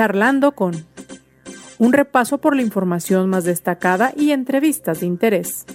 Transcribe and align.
Charlando 0.00 0.52
con 0.52 0.86
un 1.76 1.92
repaso 1.92 2.38
por 2.38 2.56
la 2.56 2.62
información 2.62 3.28
más 3.28 3.44
destacada 3.44 4.14
y 4.16 4.30
entrevistas 4.30 5.00
de 5.00 5.06
interés. 5.06 5.66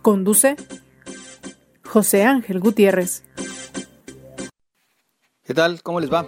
Conduce 0.00 0.54
José 1.84 2.22
Ángel 2.22 2.60
Gutiérrez. 2.60 3.24
¿Qué 5.42 5.54
tal? 5.54 5.82
¿Cómo 5.82 5.98
les 5.98 6.12
va? 6.12 6.24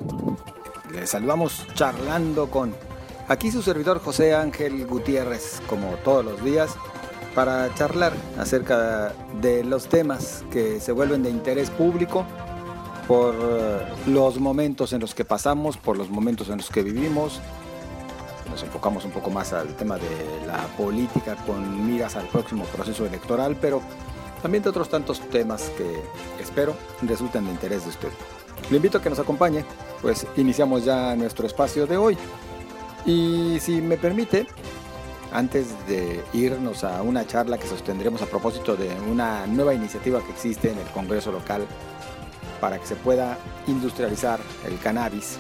Les 0.92 1.10
saludamos 1.10 1.64
charlando 1.74 2.50
con 2.50 2.74
aquí 3.28 3.52
su 3.52 3.62
servidor 3.62 4.00
José 4.00 4.34
Ángel 4.34 4.84
Gutiérrez, 4.88 5.62
como 5.68 5.90
todos 5.98 6.24
los 6.24 6.42
días, 6.42 6.74
para 7.36 7.72
charlar 7.76 8.12
acerca 8.40 9.12
de 9.40 9.62
los 9.62 9.86
temas 9.86 10.44
que 10.50 10.80
se 10.80 10.90
vuelven 10.90 11.22
de 11.22 11.30
interés 11.30 11.70
público 11.70 12.26
por 13.06 13.34
eh, 13.34 13.80
los 14.06 14.38
momentos 14.38 14.92
en 14.92 15.00
los 15.00 15.14
que 15.14 15.24
pasamos, 15.24 15.76
por 15.76 15.96
los 15.96 16.08
momentos 16.08 16.48
en 16.48 16.58
los 16.58 16.70
que 16.70 16.82
vivimos. 16.82 17.40
Nos 18.50 18.62
enfocamos 18.62 19.04
un 19.04 19.10
poco 19.10 19.30
más 19.30 19.52
al 19.52 19.74
tema 19.74 19.96
de 19.96 20.46
la 20.46 20.66
política 20.76 21.36
con 21.46 21.86
miras 21.86 22.16
al 22.16 22.26
próximo 22.28 22.64
proceso 22.64 23.06
electoral, 23.06 23.56
pero 23.60 23.82
también 24.42 24.62
de 24.62 24.70
otros 24.70 24.88
tantos 24.88 25.20
temas 25.30 25.70
que 25.70 26.02
espero 26.40 26.74
resulten 27.02 27.46
de 27.46 27.50
interés 27.50 27.84
de 27.84 27.90
usted. 27.90 28.10
Le 28.70 28.76
invito 28.76 28.98
a 28.98 29.02
que 29.02 29.10
nos 29.10 29.18
acompañe, 29.18 29.64
pues 30.00 30.26
iniciamos 30.36 30.84
ya 30.84 31.16
nuestro 31.16 31.46
espacio 31.46 31.86
de 31.86 31.96
hoy. 31.96 32.16
Y 33.06 33.58
si 33.60 33.80
me 33.82 33.96
permite, 33.96 34.46
antes 35.32 35.74
de 35.86 36.22
irnos 36.32 36.84
a 36.84 37.02
una 37.02 37.26
charla 37.26 37.58
que 37.58 37.66
sostendremos 37.66 38.22
a 38.22 38.26
propósito 38.26 38.76
de 38.76 38.88
una 39.10 39.46
nueva 39.46 39.74
iniciativa 39.74 40.20
que 40.20 40.30
existe 40.30 40.70
en 40.70 40.78
el 40.78 40.86
Congreso 40.88 41.32
local 41.32 41.66
para 42.64 42.78
que 42.78 42.86
se 42.86 42.96
pueda 42.96 43.36
industrializar 43.66 44.40
el 44.66 44.78
cannabis 44.78 45.36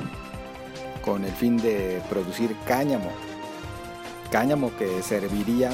con 1.02 1.24
el 1.24 1.32
fin 1.32 1.56
de 1.56 2.02
producir 2.10 2.54
cáñamo. 2.66 3.10
Cáñamo 4.30 4.76
que 4.76 5.02
serviría 5.02 5.70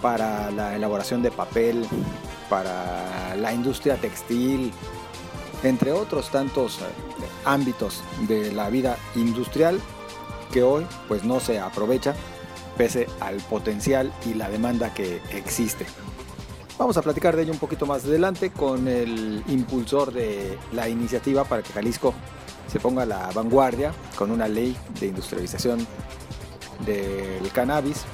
para 0.00 0.50
la 0.50 0.74
elaboración 0.74 1.20
de 1.20 1.30
papel, 1.30 1.86
para 2.48 3.36
la 3.36 3.52
industria 3.52 3.96
textil, 3.96 4.72
entre 5.62 5.92
otros 5.92 6.30
tantos 6.30 6.78
eh, 6.78 6.84
ámbitos 7.44 8.02
de 8.26 8.50
la 8.52 8.70
vida 8.70 8.96
industrial 9.14 9.78
que 10.50 10.62
hoy 10.62 10.86
pues 11.06 11.22
no 11.22 11.38
se 11.38 11.60
aprovecha 11.60 12.14
pese 12.78 13.08
al 13.20 13.36
potencial 13.42 14.10
y 14.24 14.32
la 14.32 14.48
demanda 14.48 14.94
que 14.94 15.20
existe. 15.34 15.84
Vamos 16.78 16.96
a 16.96 17.02
platicar 17.02 17.34
de 17.34 17.42
ello 17.42 17.52
un 17.52 17.58
poquito 17.58 17.86
más 17.86 18.04
adelante 18.04 18.50
con 18.50 18.86
el 18.86 19.42
impulsor 19.48 20.12
de 20.12 20.56
la 20.72 20.88
iniciativa 20.88 21.42
para 21.42 21.60
que 21.60 21.72
Jalisco 21.72 22.14
se 22.70 22.78
ponga 22.78 23.02
a 23.02 23.06
la 23.06 23.30
vanguardia 23.32 23.92
con 24.14 24.30
una 24.30 24.46
ley 24.46 24.76
de 25.00 25.08
industrialización 25.08 25.84
del 26.86 27.50
cannabis. 27.52 28.04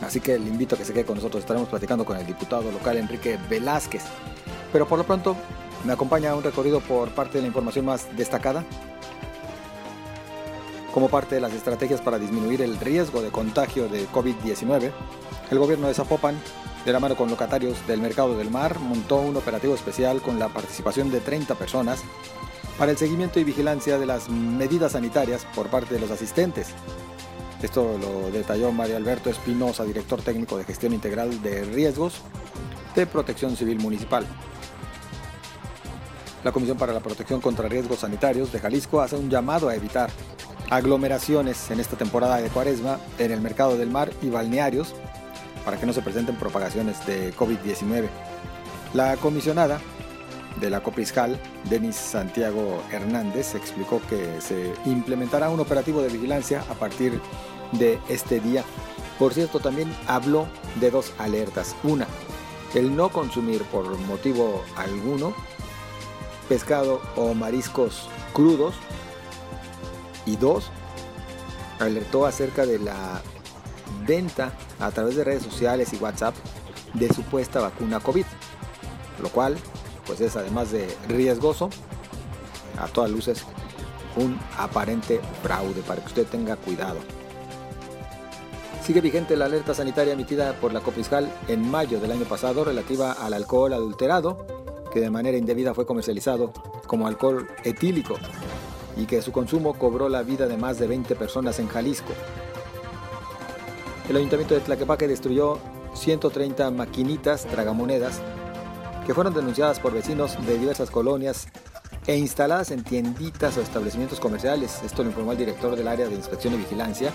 Así 0.00 0.20
que 0.20 0.38
le 0.38 0.48
invito 0.48 0.74
a 0.74 0.78
que 0.78 0.86
se 0.86 0.94
quede 0.94 1.04
con 1.04 1.16
nosotros. 1.16 1.42
Estaremos 1.42 1.68
platicando 1.68 2.06
con 2.06 2.16
el 2.16 2.26
diputado 2.26 2.72
local 2.72 2.96
Enrique 2.96 3.38
Velázquez. 3.50 4.04
Pero 4.72 4.88
por 4.88 4.96
lo 4.96 5.04
pronto 5.04 5.36
me 5.84 5.92
acompaña 5.92 6.34
un 6.34 6.42
recorrido 6.42 6.80
por 6.80 7.10
parte 7.10 7.36
de 7.38 7.42
la 7.42 7.48
información 7.48 7.84
más 7.84 8.08
destacada. 8.16 8.64
Como 10.94 11.10
parte 11.10 11.34
de 11.34 11.42
las 11.42 11.52
estrategias 11.52 12.00
para 12.00 12.18
disminuir 12.18 12.62
el 12.62 12.80
riesgo 12.80 13.20
de 13.20 13.28
contagio 13.28 13.86
de 13.90 14.08
COVID-19, 14.08 14.90
el 15.50 15.58
gobierno 15.58 15.88
de 15.88 15.94
Zapopan 15.94 16.36
de 16.84 16.92
la 16.92 17.00
mano 17.00 17.16
con 17.16 17.28
locatarios 17.28 17.86
del 17.86 18.00
Mercado 18.00 18.36
del 18.36 18.50
Mar, 18.50 18.78
montó 18.78 19.16
un 19.16 19.36
operativo 19.36 19.74
especial 19.74 20.22
con 20.22 20.38
la 20.38 20.48
participación 20.48 21.10
de 21.10 21.20
30 21.20 21.54
personas 21.54 22.02
para 22.78 22.92
el 22.92 22.98
seguimiento 22.98 23.38
y 23.38 23.44
vigilancia 23.44 23.98
de 23.98 24.06
las 24.06 24.30
medidas 24.30 24.92
sanitarias 24.92 25.46
por 25.54 25.68
parte 25.68 25.94
de 25.94 26.00
los 26.00 26.10
asistentes. 26.10 26.68
Esto 27.62 27.98
lo 27.98 28.30
detalló 28.30 28.72
Mario 28.72 28.96
Alberto 28.96 29.28
Espinosa, 29.28 29.84
director 29.84 30.22
técnico 30.22 30.56
de 30.56 30.64
gestión 30.64 30.94
integral 30.94 31.42
de 31.42 31.64
riesgos 31.64 32.22
de 32.94 33.06
Protección 33.06 33.54
Civil 33.56 33.78
Municipal. 33.78 34.26
La 36.42 36.52
Comisión 36.52 36.78
para 36.78 36.94
la 36.94 37.00
Protección 37.00 37.42
contra 37.42 37.68
Riesgos 37.68 37.98
Sanitarios 37.98 38.50
de 38.50 38.60
Jalisco 38.60 39.02
hace 39.02 39.16
un 39.16 39.28
llamado 39.28 39.68
a 39.68 39.74
evitar 39.74 40.08
aglomeraciones 40.70 41.70
en 41.70 41.80
esta 41.80 41.96
temporada 41.96 42.38
de 42.38 42.48
cuaresma 42.48 42.98
en 43.18 43.32
el 43.32 43.42
mercado 43.42 43.76
del 43.76 43.90
mar 43.90 44.10
y 44.22 44.30
balnearios 44.30 44.94
para 45.70 45.78
que 45.78 45.86
no 45.86 45.92
se 45.92 46.02
presenten 46.02 46.34
propagaciones 46.34 47.06
de 47.06 47.32
COVID-19. 47.32 48.08
La 48.92 49.16
comisionada 49.18 49.80
de 50.60 50.68
la 50.68 50.82
Copriscal, 50.82 51.40
Denis 51.68 51.94
Santiago 51.94 52.82
Hernández, 52.90 53.54
explicó 53.54 54.02
que 54.10 54.40
se 54.40 54.74
implementará 54.84 55.48
un 55.48 55.60
operativo 55.60 56.02
de 56.02 56.08
vigilancia 56.08 56.64
a 56.68 56.74
partir 56.74 57.20
de 57.70 58.00
este 58.08 58.40
día. 58.40 58.64
Por 59.16 59.32
cierto, 59.32 59.60
también 59.60 59.94
habló 60.08 60.48
de 60.80 60.90
dos 60.90 61.12
alertas. 61.18 61.76
Una, 61.84 62.08
el 62.74 62.96
no 62.96 63.10
consumir 63.10 63.62
por 63.62 63.96
motivo 63.96 64.64
alguno 64.76 65.34
pescado 66.48 67.00
o 67.14 67.32
mariscos 67.32 68.08
crudos. 68.32 68.74
Y 70.26 70.34
dos, 70.34 70.72
alertó 71.78 72.26
acerca 72.26 72.66
de 72.66 72.80
la 72.80 73.22
venta 74.06 74.52
a 74.78 74.90
través 74.90 75.16
de 75.16 75.24
redes 75.24 75.42
sociales 75.42 75.92
y 75.92 75.96
WhatsApp 75.96 76.34
de 76.94 77.12
supuesta 77.12 77.60
vacuna 77.60 78.00
COVID, 78.00 78.24
lo 79.22 79.28
cual 79.30 79.56
pues 80.06 80.20
es 80.20 80.36
además 80.36 80.72
de 80.72 80.88
riesgoso, 81.08 81.70
a 82.78 82.88
todas 82.88 83.10
luces 83.10 83.44
un 84.16 84.38
aparente 84.58 85.20
fraude 85.42 85.82
para 85.82 86.00
que 86.00 86.08
usted 86.08 86.26
tenga 86.26 86.56
cuidado. 86.56 86.98
Sigue 88.84 89.00
vigente 89.00 89.36
la 89.36 89.44
alerta 89.44 89.74
sanitaria 89.74 90.14
emitida 90.14 90.54
por 90.54 90.72
la 90.72 90.80
Copiscal 90.80 91.30
en 91.46 91.70
mayo 91.70 92.00
del 92.00 92.10
año 92.10 92.24
pasado 92.24 92.64
relativa 92.64 93.12
al 93.12 93.34
alcohol 93.34 93.72
adulterado, 93.72 94.46
que 94.92 95.00
de 95.00 95.10
manera 95.10 95.38
indebida 95.38 95.74
fue 95.74 95.86
comercializado 95.86 96.52
como 96.86 97.06
alcohol 97.06 97.46
etílico 97.62 98.16
y 98.96 99.06
que 99.06 99.22
su 99.22 99.30
consumo 99.30 99.74
cobró 99.74 100.08
la 100.08 100.22
vida 100.22 100.48
de 100.48 100.56
más 100.56 100.78
de 100.78 100.88
20 100.88 101.14
personas 101.14 101.58
en 101.60 101.68
Jalisco, 101.68 102.12
el 104.10 104.16
ayuntamiento 104.16 104.54
de 104.54 104.60
Tlaquepaque 104.60 105.06
destruyó 105.06 105.58
130 105.94 106.70
maquinitas 106.72 107.46
tragamonedas 107.46 108.20
que 109.06 109.14
fueron 109.14 109.32
denunciadas 109.32 109.78
por 109.78 109.92
vecinos 109.92 110.36
de 110.46 110.58
diversas 110.58 110.90
colonias 110.90 111.46
e 112.08 112.16
instaladas 112.16 112.72
en 112.72 112.82
tienditas 112.82 113.56
o 113.56 113.60
establecimientos 113.60 114.18
comerciales. 114.18 114.82
Esto 114.84 115.04
lo 115.04 115.10
informó 115.10 115.30
el 115.32 115.38
director 115.38 115.76
del 115.76 115.86
área 115.86 116.08
de 116.08 116.16
inspección 116.16 116.54
y 116.54 116.56
vigilancia 116.56 117.12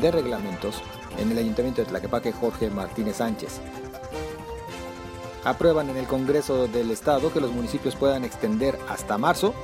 de 0.00 0.10
reglamentos 0.10 0.82
en 1.18 1.30
el 1.30 1.38
ayuntamiento 1.38 1.82
de 1.82 1.86
Tlaquepaque, 1.86 2.32
Jorge 2.32 2.68
Martínez 2.68 3.16
Sánchez. 3.16 3.60
Aprueban 5.44 5.88
en 5.88 5.98
el 5.98 6.06
Congreso 6.06 6.66
del 6.66 6.90
Estado 6.90 7.32
que 7.32 7.40
los 7.40 7.52
municipios 7.52 7.94
puedan 7.94 8.24
extender 8.24 8.76
hasta 8.88 9.18
marzo 9.18 9.54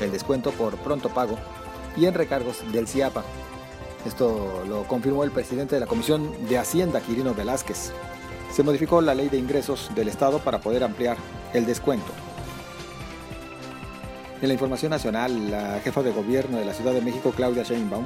el 0.00 0.10
descuento 0.10 0.50
por 0.50 0.76
pronto 0.78 1.08
pago 1.08 1.38
y 1.96 2.06
en 2.06 2.14
recargos 2.14 2.64
del 2.72 2.88
CIAPA 2.88 3.22
esto 4.04 4.64
lo 4.68 4.84
confirmó 4.84 5.24
el 5.24 5.30
presidente 5.30 5.76
de 5.76 5.80
la 5.80 5.86
Comisión 5.86 6.46
de 6.48 6.58
Hacienda, 6.58 7.00
Quirino 7.00 7.34
Velázquez. 7.34 7.92
Se 8.52 8.62
modificó 8.62 9.00
la 9.00 9.14
ley 9.14 9.28
de 9.28 9.38
ingresos 9.38 9.90
del 9.94 10.08
Estado 10.08 10.38
para 10.40 10.60
poder 10.60 10.84
ampliar 10.84 11.16
el 11.52 11.66
descuento. 11.66 12.12
En 14.42 14.48
la 14.48 14.54
información 14.54 14.90
nacional, 14.90 15.50
la 15.50 15.80
jefa 15.80 16.02
de 16.02 16.12
gobierno 16.12 16.58
de 16.58 16.66
la 16.66 16.74
Ciudad 16.74 16.92
de 16.92 17.00
México, 17.00 17.32
Claudia 17.34 17.62
Sheinbaum, 17.62 18.04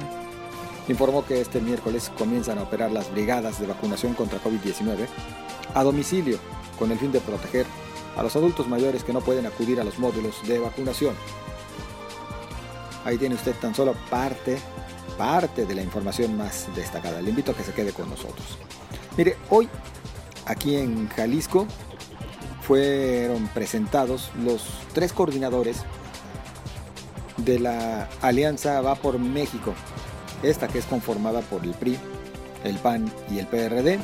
informó 0.87 1.25
que 1.25 1.41
este 1.41 1.59
miércoles 1.59 2.11
comienzan 2.17 2.57
a 2.59 2.63
operar 2.63 2.91
las 2.91 3.11
brigadas 3.11 3.59
de 3.59 3.67
vacunación 3.67 4.13
contra 4.13 4.41
COVID-19 4.41 5.05
a 5.73 5.83
domicilio 5.83 6.39
con 6.79 6.91
el 6.91 6.97
fin 6.97 7.11
de 7.11 7.19
proteger 7.19 7.65
a 8.17 8.23
los 8.23 8.35
adultos 8.35 8.67
mayores 8.67 9.03
que 9.03 9.13
no 9.13 9.21
pueden 9.21 9.45
acudir 9.45 9.79
a 9.79 9.83
los 9.83 9.99
módulos 9.99 10.35
de 10.47 10.59
vacunación. 10.59 11.13
Ahí 13.05 13.17
tiene 13.17 13.35
usted 13.35 13.55
tan 13.55 13.75
solo 13.75 13.93
parte 14.09 14.59
parte 15.09 15.65
de 15.65 15.75
la 15.75 15.81
información 15.81 16.37
más 16.37 16.67
destacada. 16.75 17.21
Le 17.21 17.29
invito 17.29 17.51
a 17.51 17.55
que 17.55 17.63
se 17.63 17.73
quede 17.73 17.91
con 17.91 18.09
nosotros. 18.09 18.57
Mire, 19.17 19.37
hoy 19.49 19.67
aquí 20.45 20.75
en 20.75 21.09
Jalisco 21.09 21.67
fueron 22.61 23.47
presentados 23.47 24.31
los 24.43 24.63
tres 24.93 25.13
coordinadores 25.13 25.83
de 27.37 27.59
la 27.59 28.07
Alianza 28.21 28.81
Va 28.81 28.95
por 28.95 29.17
México, 29.17 29.73
esta 30.43 30.67
que 30.67 30.79
es 30.79 30.85
conformada 30.85 31.41
por 31.41 31.63
el 31.63 31.71
PRI, 31.71 31.97
el 32.63 32.77
PAN 32.77 33.11
y 33.31 33.39
el 33.39 33.47
PRD, 33.47 33.99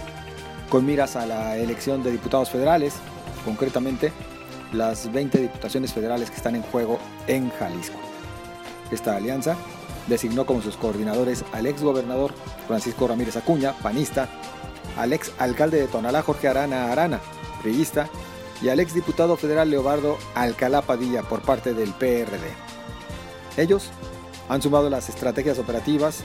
con 0.69 0.85
miras 0.85 1.15
a 1.15 1.25
la 1.25 1.57
elección 1.57 2.03
de 2.03 2.11
diputados 2.11 2.49
federales, 2.49 2.95
concretamente 3.43 4.11
las 4.73 5.11
20 5.11 5.37
diputaciones 5.37 5.93
federales 5.93 6.29
que 6.29 6.37
están 6.37 6.55
en 6.55 6.63
juego 6.63 6.99
en 7.27 7.49
Jalisco. 7.51 7.97
Esta 8.91 9.15
alianza 9.15 9.55
designó 10.07 10.45
como 10.45 10.61
sus 10.61 10.77
coordinadores 10.77 11.43
al 11.51 11.65
ex 11.65 11.81
gobernador 11.81 12.33
Francisco 12.67 13.07
Ramírez 13.07 13.35
Acuña, 13.37 13.73
panista, 13.73 14.29
al 14.97 15.13
ex 15.13 15.31
alcalde 15.39 15.79
de 15.79 15.87
Tonalá 15.87 16.21
Jorge 16.21 16.47
Arana 16.47 16.91
Arana, 16.91 17.19
priista, 17.61 18.09
y 18.61 18.69
al 18.69 18.79
ex 18.79 18.93
diputado 18.93 19.35
federal 19.35 19.69
Leobardo 19.69 20.17
Alcalá 20.33 20.81
Padilla 20.81 21.23
por 21.23 21.41
parte 21.41 21.73
del 21.73 21.91
PRD. 21.93 22.53
Ellos 23.57 23.89
han 24.49 24.61
sumado 24.61 24.89
las 24.89 25.09
estrategias 25.09 25.59
operativas 25.59 26.23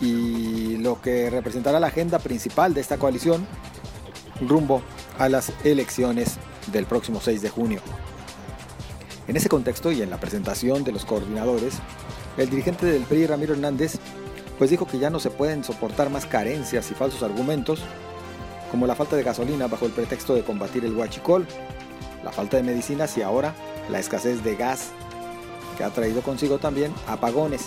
y 0.00 0.76
lo 0.78 1.00
que 1.00 1.30
representará 1.30 1.80
la 1.80 1.88
agenda 1.88 2.18
principal 2.18 2.74
de 2.74 2.80
esta 2.80 2.98
coalición 2.98 3.46
rumbo 4.40 4.82
a 5.18 5.28
las 5.28 5.52
elecciones 5.64 6.36
del 6.72 6.86
próximo 6.86 7.20
6 7.20 7.42
de 7.42 7.50
junio. 7.50 7.80
En 9.28 9.36
ese 9.36 9.48
contexto 9.48 9.90
y 9.90 10.02
en 10.02 10.10
la 10.10 10.20
presentación 10.20 10.84
de 10.84 10.92
los 10.92 11.04
coordinadores, 11.04 11.74
el 12.36 12.50
dirigente 12.50 12.86
del 12.86 13.04
PRI, 13.04 13.26
Ramiro 13.26 13.54
Hernández, 13.54 13.98
pues 14.58 14.70
dijo 14.70 14.86
que 14.86 14.98
ya 14.98 15.10
no 15.10 15.20
se 15.20 15.30
pueden 15.30 15.64
soportar 15.64 16.10
más 16.10 16.26
carencias 16.26 16.90
y 16.90 16.94
falsos 16.94 17.22
argumentos, 17.22 17.80
como 18.70 18.86
la 18.86 18.94
falta 18.94 19.16
de 19.16 19.22
gasolina 19.22 19.68
bajo 19.68 19.86
el 19.86 19.92
pretexto 19.92 20.34
de 20.34 20.42
combatir 20.42 20.84
el 20.84 20.96
huachicol, 20.96 21.46
la 22.24 22.32
falta 22.32 22.56
de 22.56 22.62
medicinas 22.62 23.16
y 23.16 23.22
ahora 23.22 23.54
la 23.90 23.98
escasez 23.98 24.42
de 24.42 24.56
gas, 24.56 24.90
que 25.76 25.84
ha 25.84 25.90
traído 25.90 26.22
consigo 26.22 26.58
también 26.58 26.92
apagones. 27.06 27.66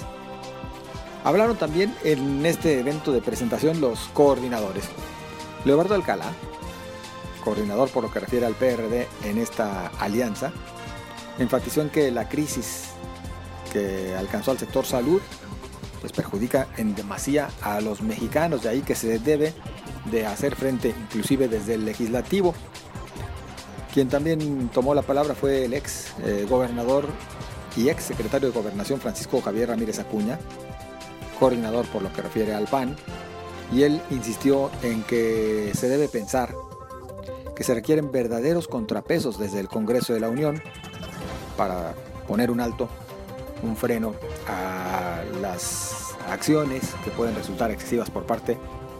Hablaron 1.24 1.58
también 1.58 1.96
en 2.04 2.46
este 2.46 2.80
evento 2.80 3.12
de 3.12 3.22
presentación 3.22 3.82
los 3.82 4.10
coordinadores. 4.14 4.86
Leobardo 5.66 5.96
Alcalá, 5.96 6.32
coordinador 7.44 7.90
por 7.90 8.04
lo 8.04 8.12
que 8.12 8.20
refiere 8.20 8.46
al 8.46 8.54
PRD 8.54 9.08
en 9.26 9.38
esta 9.38 9.88
alianza, 10.00 10.52
enfatizó 11.38 11.82
en 11.82 11.90
que 11.90 12.12
la 12.12 12.30
crisis 12.30 12.90
que 13.72 14.16
alcanzó 14.16 14.52
al 14.52 14.60
sector 14.60 14.86
salud 14.86 15.22
pues 16.02 16.14
perjudica 16.14 16.68
en 16.78 16.96
demasía 16.96 17.50
a 17.62 17.82
los 17.82 18.02
mexicanos, 18.02 18.64
de 18.64 18.70
ahí 18.70 18.82
que 18.82 18.96
se 18.96 19.20
debe 19.20 19.54
de 20.10 20.26
hacer 20.26 20.56
frente 20.56 20.94
inclusive 20.98 21.48
desde 21.48 21.76
el 21.76 21.86
legislativo. 21.86 22.54
Quien 23.94 24.08
también 24.08 24.70
tomó 24.70 24.94
la 24.94 25.02
palabra 25.02 25.36
fue 25.36 25.66
el 25.66 25.74
ex 25.74 26.14
eh, 26.24 26.46
gobernador 26.50 27.06
y 27.76 27.90
ex 27.90 28.04
secretario 28.04 28.50
de 28.50 28.54
Gobernación 28.54 29.00
Francisco 29.00 29.42
Javier 29.42 29.70
Ramírez 29.70 30.00
Acuña, 30.00 30.40
coordinador 31.40 31.86
por 31.88 32.02
lo 32.02 32.14
que 32.14 32.22
refiere 32.22 32.54
al 32.54 32.68
PAN, 32.68 32.96
y 33.74 33.84
él 33.84 34.02
insistió 34.10 34.72
en 34.84 35.04
que 35.04 35.72
se 35.76 35.90
debe 35.90 36.08
pensar 36.08 36.54
que 37.56 37.64
se 37.64 37.74
requieren 37.74 38.12
verdaderos 38.12 38.68
contrapesos 38.68 39.38
desde 39.38 39.60
el 39.60 39.68
Congreso 39.68 40.14
de 40.14 40.22
la 40.22 40.30
Unión 40.30 40.62
para 41.58 41.94
poner 42.28 42.52
un 42.52 42.62
alto, 42.62 42.88
un 43.64 43.76
freno 43.76 44.16
a 44.48 45.22
las 45.42 46.16
acciones 46.30 46.82
que 47.04 47.12
pueden 47.12 47.36
resultar 47.36 47.72
excesivas 47.72 48.10
por 48.10 48.26
parte 48.26 48.58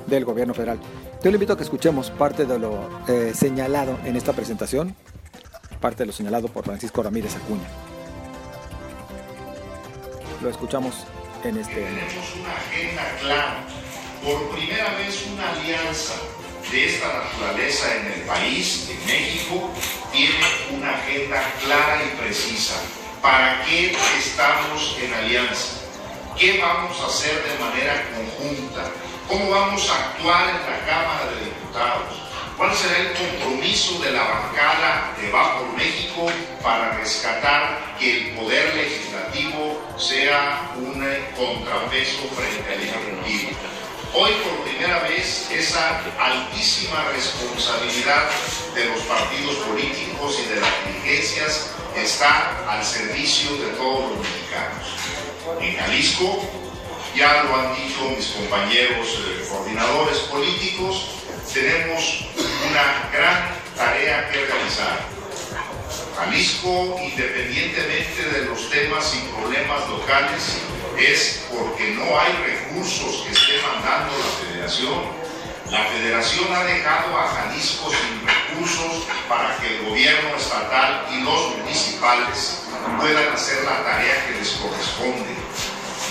del 0.08 0.26
gobierno 0.26 0.54
federal. 0.54 0.80
Yo 1.24 1.30
le 1.32 1.36
invito 1.36 1.54
a 1.54 1.58
que 1.58 1.64
escuchemos 1.64 2.12
parte 2.12 2.46
de 2.46 2.60
lo 2.60 2.90
eh, 3.08 3.34
señalado 3.36 3.98
en 4.06 4.16
esta 4.16 4.34
presentación, 4.34 4.96
parte 5.82 6.04
de 6.04 6.08
lo 6.08 6.14
señalado 6.14 6.48
por 6.48 6.66
Francisco 6.66 7.04
Ramírez 7.04 7.36
Acuña. 7.36 7.68
Lo 10.42 10.50
escuchamos 10.50 11.06
en 11.44 11.58
este. 11.58 11.74
Tenemos 11.74 12.36
una 12.40 12.56
agenda 12.56 13.04
clara, 13.22 13.64
por 14.24 14.58
primera 14.58 14.94
vez 14.96 15.26
una 15.34 15.52
alianza 15.52 16.14
de 16.72 16.86
esta 16.86 17.08
naturaleza 17.08 17.96
en 17.98 18.14
el 18.14 18.22
país, 18.22 18.90
en 18.90 19.06
México, 19.06 19.70
tiene 20.12 20.36
una 20.78 20.92
agenda 20.92 21.42
clara 21.64 22.02
y 22.04 22.22
precisa. 22.22 22.76
¿Para 23.22 23.66
qué 23.66 23.94
estamos 24.18 24.96
en 25.02 25.14
alianza? 25.14 25.82
¿Qué 26.38 26.58
vamos 26.58 26.98
a 27.02 27.08
hacer 27.08 27.44
de 27.44 27.60
manera 27.60 28.06
conjunta? 28.16 28.90
¿Cómo 29.28 29.50
vamos 29.50 29.90
a 29.90 29.96
actuar 29.96 30.44
en 30.50 30.72
la 30.72 30.86
Cámara 30.86 31.26
de 31.36 31.46
Diputados? 31.46 32.16
¿Cuál 32.56 32.74
será 32.74 32.98
el 32.98 33.12
compromiso 33.14 34.00
de 34.00 34.12
la 34.12 34.24
bancada 34.24 35.14
de 35.20 35.28
por 35.28 35.76
México 35.76 36.28
para 36.64 36.92
rescatar 36.92 37.96
que 38.00 38.30
el 38.30 38.36
poder 38.36 38.74
legislativo 38.76 39.82
sea 39.98 40.72
un 40.78 41.06
contrapeso 41.36 42.22
frente 42.36 42.74
al 42.74 42.82
Ejecutivo? 42.82 43.52
Hoy 44.14 44.32
por 44.44 44.64
primera 44.64 45.00
vez 45.00 45.52
esa 45.52 46.02
altísima 46.18 47.04
responsabilidad 47.14 48.30
de 48.74 48.86
los 48.86 49.02
partidos 49.02 49.56
políticos 49.68 50.40
y 50.40 50.54
de 50.54 50.62
las 50.62 50.72
dirigencias 50.86 51.76
está 51.96 52.70
al 52.70 52.84
servicio 52.84 53.52
de 53.58 53.72
todos 53.74 54.12
los 54.12 54.20
mexicanos. 54.20 54.88
En 55.62 55.78
Jalisco, 55.78 56.44
ya 57.16 57.44
lo 57.44 57.56
han 57.56 57.76
dicho 57.76 58.10
mis 58.16 58.28
compañeros 58.28 59.08
eh, 59.20 59.46
coordinadores 59.50 60.20
políticos, 60.20 61.10
tenemos 61.54 62.26
una 62.70 63.10
gran 63.12 63.60
tarea 63.76 64.30
que 64.30 64.46
realizar. 64.46 65.00
Jalisco, 66.16 67.00
independientemente 67.02 68.24
de 68.32 68.46
los 68.46 68.70
temas 68.70 69.16
y 69.16 69.20
problemas 69.32 69.90
locales, 69.90 70.58
es 70.98 71.46
porque 71.50 71.92
no 71.96 72.20
hay 72.20 72.34
recursos 72.46 73.24
que 73.24 73.32
esté 73.32 73.54
mandando 73.66 74.14
la 74.18 74.48
federación. 74.48 75.19
La 75.72 75.86
federación 75.86 76.52
ha 76.52 76.64
dejado 76.64 77.16
a 77.18 77.28
Jalisco 77.28 77.92
sin 77.92 78.28
recursos 78.28 79.06
para 79.28 79.56
que 79.58 79.78
el 79.78 79.86
gobierno 79.90 80.36
estatal 80.36 81.06
y 81.12 81.22
los 81.22 81.58
municipales 81.58 82.64
puedan 83.00 83.34
hacer 83.34 83.64
la 83.66 83.84
tarea 83.84 84.26
que 84.26 84.40
les 84.40 84.50
corresponde. 84.54 85.36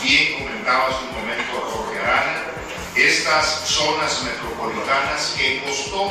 Bien 0.03 0.45
comentaba 0.45 0.87
hace 0.87 1.05
un 1.07 1.13
momento 1.13 1.59
a 1.59 1.71
Jorge 1.71 1.99
Arana, 1.99 2.37
estas 2.95 3.47
zonas 3.67 4.23
metropolitanas 4.23 5.35
que 5.37 5.63
costó 5.67 6.09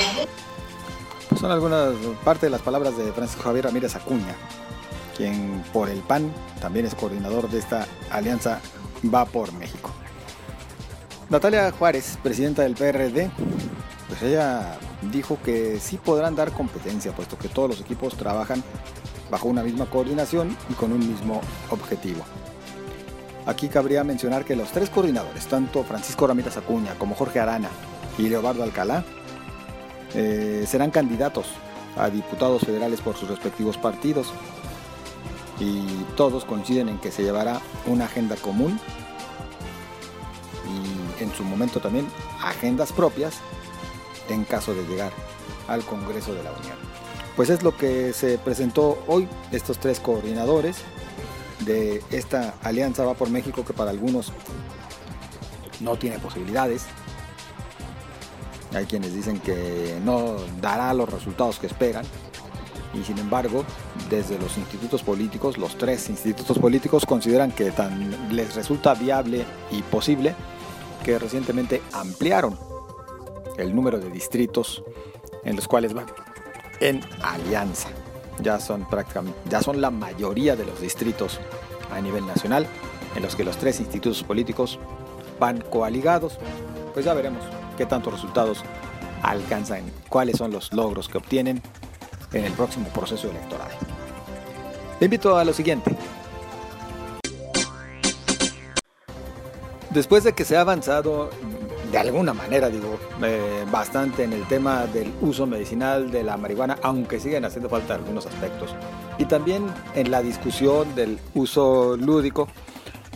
son 1.39 1.51
algunas 1.51 1.93
parte 2.23 2.47
de 2.47 2.49
las 2.49 2.61
palabras 2.61 2.97
de 2.97 3.13
Francisco 3.13 3.43
Javier 3.43 3.65
Ramírez 3.65 3.95
Acuña, 3.95 4.35
quien 5.15 5.63
por 5.71 5.89
el 5.89 5.99
PAN 5.99 6.33
también 6.59 6.85
es 6.85 6.95
coordinador 6.95 7.49
de 7.49 7.59
esta 7.59 7.87
alianza 8.09 8.59
Va 9.13 9.25
por 9.25 9.53
México. 9.53 9.91
Natalia 11.29 11.69
Juárez, 11.71 12.17
presidenta 12.23 12.61
del 12.61 12.75
PRD, 12.75 13.29
pues 14.07 14.21
ella 14.23 14.77
dijo 15.11 15.37
que 15.43 15.77
sí 15.81 15.97
podrán 15.97 16.37
dar 16.37 16.53
competencia, 16.53 17.11
puesto 17.11 17.37
que 17.37 17.49
todos 17.49 17.71
los 17.71 17.81
equipos 17.81 18.15
trabajan 18.15 18.63
bajo 19.29 19.49
una 19.49 19.61
misma 19.61 19.87
coordinación 19.87 20.55
y 20.69 20.73
con 20.75 20.93
un 20.93 20.99
mismo 20.99 21.41
objetivo. 21.69 22.23
Aquí 23.45 23.67
cabría 23.67 24.05
mencionar 24.05 24.45
que 24.45 24.55
los 24.55 24.71
tres 24.71 24.89
coordinadores, 24.89 25.47
tanto 25.47 25.83
Francisco 25.83 26.27
Ramírez 26.27 26.55
Acuña 26.55 26.95
como 26.97 27.13
Jorge 27.13 27.41
Arana 27.41 27.69
y 28.17 28.29
Leobardo 28.29 28.63
Alcalá, 28.63 29.03
eh, 30.13 30.63
serán 30.65 30.91
candidatos 30.91 31.47
a 31.97 32.09
diputados 32.09 32.61
federales 32.61 33.01
por 33.01 33.17
sus 33.17 33.27
respectivos 33.27 33.77
partidos 33.77 34.31
y 35.59 35.81
todos 36.15 36.45
coinciden 36.45 36.87
en 36.87 36.99
que 36.99 37.11
se 37.11 37.23
llevará 37.23 37.59
una 37.85 38.05
agenda 38.05 38.37
común 38.37 38.79
en 41.19 41.33
su 41.33 41.43
momento 41.43 41.79
también 41.79 42.07
agendas 42.41 42.91
propias 42.91 43.35
en 44.29 44.43
caso 44.43 44.73
de 44.73 44.85
llegar 44.85 45.11
al 45.67 45.83
Congreso 45.83 46.33
de 46.33 46.43
la 46.43 46.51
Unión. 46.51 46.75
Pues 47.35 47.49
es 47.49 47.61
lo 47.63 47.75
que 47.77 48.13
se 48.13 48.37
presentó 48.37 49.03
hoy 49.07 49.27
estos 49.51 49.77
tres 49.77 49.99
coordinadores 49.99 50.77
de 51.65 52.03
esta 52.11 52.55
alianza 52.63 53.05
va 53.05 53.13
por 53.13 53.29
México 53.29 53.63
que 53.63 53.73
para 53.73 53.91
algunos 53.91 54.33
no 55.79 55.97
tiene 55.97 56.19
posibilidades. 56.19 56.85
Hay 58.73 58.85
quienes 58.85 59.13
dicen 59.13 59.39
que 59.39 59.99
no 60.03 60.35
dará 60.61 60.93
los 60.93 61.09
resultados 61.09 61.59
que 61.59 61.67
esperan 61.67 62.05
y 62.93 63.03
sin 63.03 63.17
embargo, 63.17 63.63
desde 64.09 64.39
los 64.39 64.57
institutos 64.57 65.03
políticos, 65.03 65.57
los 65.57 65.77
tres 65.77 66.09
institutos 66.09 66.57
políticos 66.57 67.05
consideran 67.05 67.51
que 67.51 67.71
tan 67.71 68.35
les 68.35 68.55
resulta 68.55 68.93
viable 68.93 69.45
y 69.71 69.81
posible 69.83 70.35
que 71.03 71.17
recientemente 71.19 71.81
ampliaron 71.93 72.57
el 73.57 73.75
número 73.75 73.99
de 73.99 74.09
distritos 74.09 74.83
en 75.43 75.55
los 75.55 75.67
cuales 75.67 75.93
van 75.93 76.07
en 76.79 77.01
alianza. 77.21 77.89
Ya 78.41 78.59
son 78.59 78.87
prácticamente, 78.87 79.37
ya 79.49 79.61
son 79.61 79.81
la 79.81 79.89
mayoría 79.89 80.55
de 80.55 80.65
los 80.65 80.79
distritos 80.79 81.39
a 81.91 81.99
nivel 82.01 82.25
nacional 82.27 82.67
en 83.15 83.23
los 83.23 83.35
que 83.35 83.43
los 83.43 83.57
tres 83.57 83.79
institutos 83.79 84.23
políticos 84.23 84.79
van 85.39 85.61
coaligados. 85.61 86.37
Pues 86.93 87.05
ya 87.05 87.13
veremos 87.13 87.43
qué 87.77 87.85
tantos 87.85 88.13
resultados 88.13 88.63
alcanzan, 89.23 89.83
cuáles 90.09 90.37
son 90.37 90.51
los 90.51 90.71
logros 90.73 91.09
que 91.09 91.17
obtienen 91.17 91.61
en 92.33 92.43
el 92.45 92.53
próximo 92.53 92.87
proceso 92.89 93.29
electoral. 93.29 93.69
Le 94.99 95.05
invito 95.05 95.37
a 95.37 95.45
lo 95.45 95.53
siguiente. 95.53 95.95
Después 99.97 100.23
de 100.23 100.33
que 100.33 100.45
se 100.45 100.55
ha 100.55 100.61
avanzado 100.61 101.31
de 101.91 101.97
alguna 101.97 102.31
manera, 102.31 102.69
digo, 102.69 102.99
eh, 103.23 103.65
bastante 103.71 104.25
en 104.25 104.31
el 104.31 104.47
tema 104.47 104.85
del 104.85 105.11
uso 105.21 105.47
medicinal 105.47 106.11
de 106.11 106.21
la 106.21 106.37
marihuana, 106.37 106.77
aunque 106.83 107.19
siguen 107.19 107.45
haciendo 107.45 107.67
falta 107.67 107.95
algunos 107.95 108.27
aspectos, 108.27 108.75
y 109.17 109.25
también 109.25 109.65
en 109.95 110.11
la 110.11 110.21
discusión 110.21 110.93
del 110.93 111.17
uso 111.33 111.97
lúdico, 111.97 112.47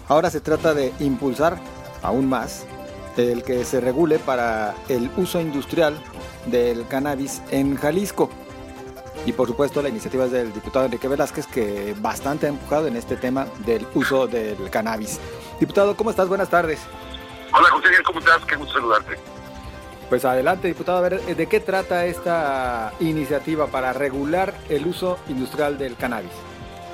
ahora 0.07 0.31
se 0.31 0.41
trata 0.41 0.73
de 0.73 0.91
impulsar 0.99 1.59
aún 2.01 2.27
más 2.27 2.65
el 3.15 3.43
que 3.43 3.63
se 3.63 3.79
regule 3.79 4.17
para 4.17 4.73
el 4.89 5.11
uso 5.17 5.39
industrial 5.39 5.93
del 6.47 6.87
cannabis 6.87 7.43
en 7.51 7.75
Jalisco. 7.75 8.31
Y 9.25 9.33
por 9.33 9.47
supuesto 9.47 9.81
la 9.81 9.89
iniciativa 9.89 10.27
del 10.27 10.51
diputado 10.51 10.85
Enrique 10.85 11.07
Velázquez 11.07 11.45
que 11.45 11.95
bastante 11.99 12.47
ha 12.47 12.49
empujado 12.49 12.87
en 12.87 12.95
este 12.95 13.15
tema 13.15 13.45
del 13.65 13.85
uso 13.93 14.27
del 14.27 14.69
cannabis. 14.69 15.19
Diputado, 15.59 15.95
¿cómo 15.95 16.09
estás? 16.09 16.27
Buenas 16.27 16.49
tardes. 16.49 16.81
Hola 17.53 17.69
José, 17.69 17.89
¿cómo 18.03 18.19
estás? 18.19 18.43
Qué 18.45 18.55
gusto 18.55 18.73
saludarte. 18.73 19.17
Pues 20.09 20.25
adelante, 20.25 20.67
diputado, 20.67 20.97
a 20.97 21.01
ver, 21.01 21.21
¿de 21.21 21.47
qué 21.47 21.59
trata 21.59 22.05
esta 22.05 22.91
iniciativa 22.99 23.67
para 23.67 23.93
regular 23.93 24.53
el 24.69 24.85
uso 24.85 25.17
industrial 25.29 25.77
del 25.77 25.95
cannabis? 25.95 26.31